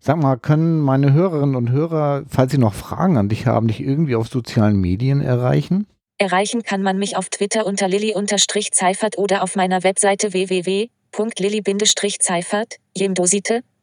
Sag 0.00 0.16
mal, 0.16 0.38
können 0.38 0.80
meine 0.80 1.12
Hörerinnen 1.12 1.54
und 1.54 1.70
Hörer, 1.70 2.24
falls 2.28 2.50
sie 2.50 2.58
noch 2.58 2.74
Fragen 2.74 3.18
an 3.18 3.28
dich 3.28 3.46
haben, 3.46 3.68
dich 3.68 3.78
irgendwie 3.78 4.16
auf 4.16 4.26
sozialen 4.26 4.80
Medien 4.80 5.20
erreichen? 5.20 5.86
Erreichen 6.18 6.64
kann 6.64 6.82
man 6.82 6.98
mich 6.98 7.16
auf 7.16 7.28
Twitter 7.28 7.64
unter 7.64 7.86
lilly-zeifert 7.86 9.18
oder 9.18 9.44
auf 9.44 9.54
meiner 9.54 9.84
Webseite 9.84 10.32
www.lilly-zeifert, 10.32 12.78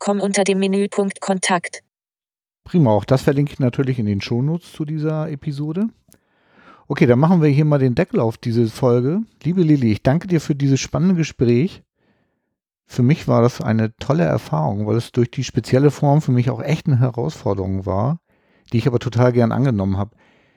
jemdosite.com 0.06 0.20
unter 0.20 0.44
dem 0.44 0.60
Menüpunkt 0.60 1.22
Kontakt. 1.22 1.82
Prima, 2.64 2.92
auch 2.92 3.06
das 3.06 3.24
verlinke 3.24 3.54
ich 3.54 3.60
natürlich 3.60 4.00
in 4.00 4.06
den 4.06 4.22
Shownotes 4.22 4.72
zu 4.72 4.86
dieser 4.86 5.30
Episode. 5.30 5.90
Okay, 6.88 7.06
dann 7.06 7.20
machen 7.20 7.42
wir 7.42 7.50
hier 7.50 7.66
mal 7.66 7.80
den 7.80 7.96
Deckel 7.96 8.20
auf 8.20 8.38
diese 8.38 8.68
Folge. 8.68 9.22
Liebe 9.44 9.62
Lilly, 9.62 9.92
ich 9.92 10.04
danke 10.04 10.28
dir 10.28 10.42
für 10.42 10.56
dieses 10.56 10.80
spannende 10.80 11.16
Gespräch 11.16 11.84
für 12.92 13.04
mich 13.04 13.28
war 13.28 13.44
das 13.44 13.62
eine 13.62 13.96
tolle 13.98 14.24
Erfahrung, 14.24 14.88
weil 14.88 14.98
es 14.98 15.12
durch 15.12 15.30
die 15.30 15.44
spezielle 15.44 15.92
Form 15.92 16.24
für 16.24 16.32
mich 16.32 16.50
auch 16.50 16.60
echt 16.60 16.88
eine 16.88 17.00
Herausforderung 17.00 17.86
war, 17.86 18.20
die 18.74 18.80
ich 18.80 18.88
aber 18.88 18.98
total 18.98 19.32
gern 19.32 19.52
angenommen 19.52 19.98
habe. 19.98 20.16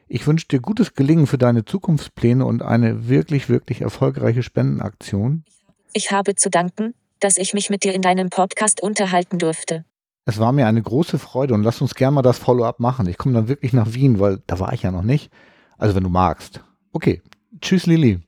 Ich 0.08 0.26
wünsche 0.26 0.48
dir 0.48 0.60
gutes 0.60 0.94
Gelingen 0.94 1.26
für 1.26 1.36
deine 1.36 1.66
Zukunftspläne 1.66 2.46
und 2.46 2.62
eine 2.62 3.06
wirklich, 3.06 3.50
wirklich 3.50 3.82
erfolgreiche 3.82 4.42
Spendenaktion. 4.42 5.44
Ich 5.92 6.10
habe 6.10 6.34
zu 6.34 6.48
danken, 6.48 6.94
dass 7.24 7.38
ich 7.38 7.54
mich 7.54 7.70
mit 7.70 7.84
dir 7.84 7.94
in 7.94 8.02
deinem 8.02 8.30
Podcast 8.30 8.82
unterhalten 8.82 9.38
durfte. 9.38 9.84
Es 10.24 10.38
war 10.38 10.52
mir 10.52 10.66
eine 10.66 10.82
große 10.82 11.18
Freude 11.18 11.54
und 11.54 11.62
lass 11.62 11.80
uns 11.80 11.94
gerne 11.94 12.14
mal 12.14 12.22
das 12.22 12.38
Follow-up 12.38 12.78
machen. 12.78 13.06
Ich 13.08 13.18
komme 13.18 13.34
dann 13.34 13.48
wirklich 13.48 13.72
nach 13.72 13.92
Wien, 13.94 14.20
weil 14.20 14.40
da 14.46 14.60
war 14.60 14.72
ich 14.72 14.82
ja 14.82 14.90
noch 14.90 15.02
nicht. 15.02 15.30
Also 15.78 15.94
wenn 15.94 16.04
du 16.04 16.10
magst. 16.10 16.62
Okay. 16.92 17.22
Tschüss, 17.60 17.86
Lili. 17.86 18.20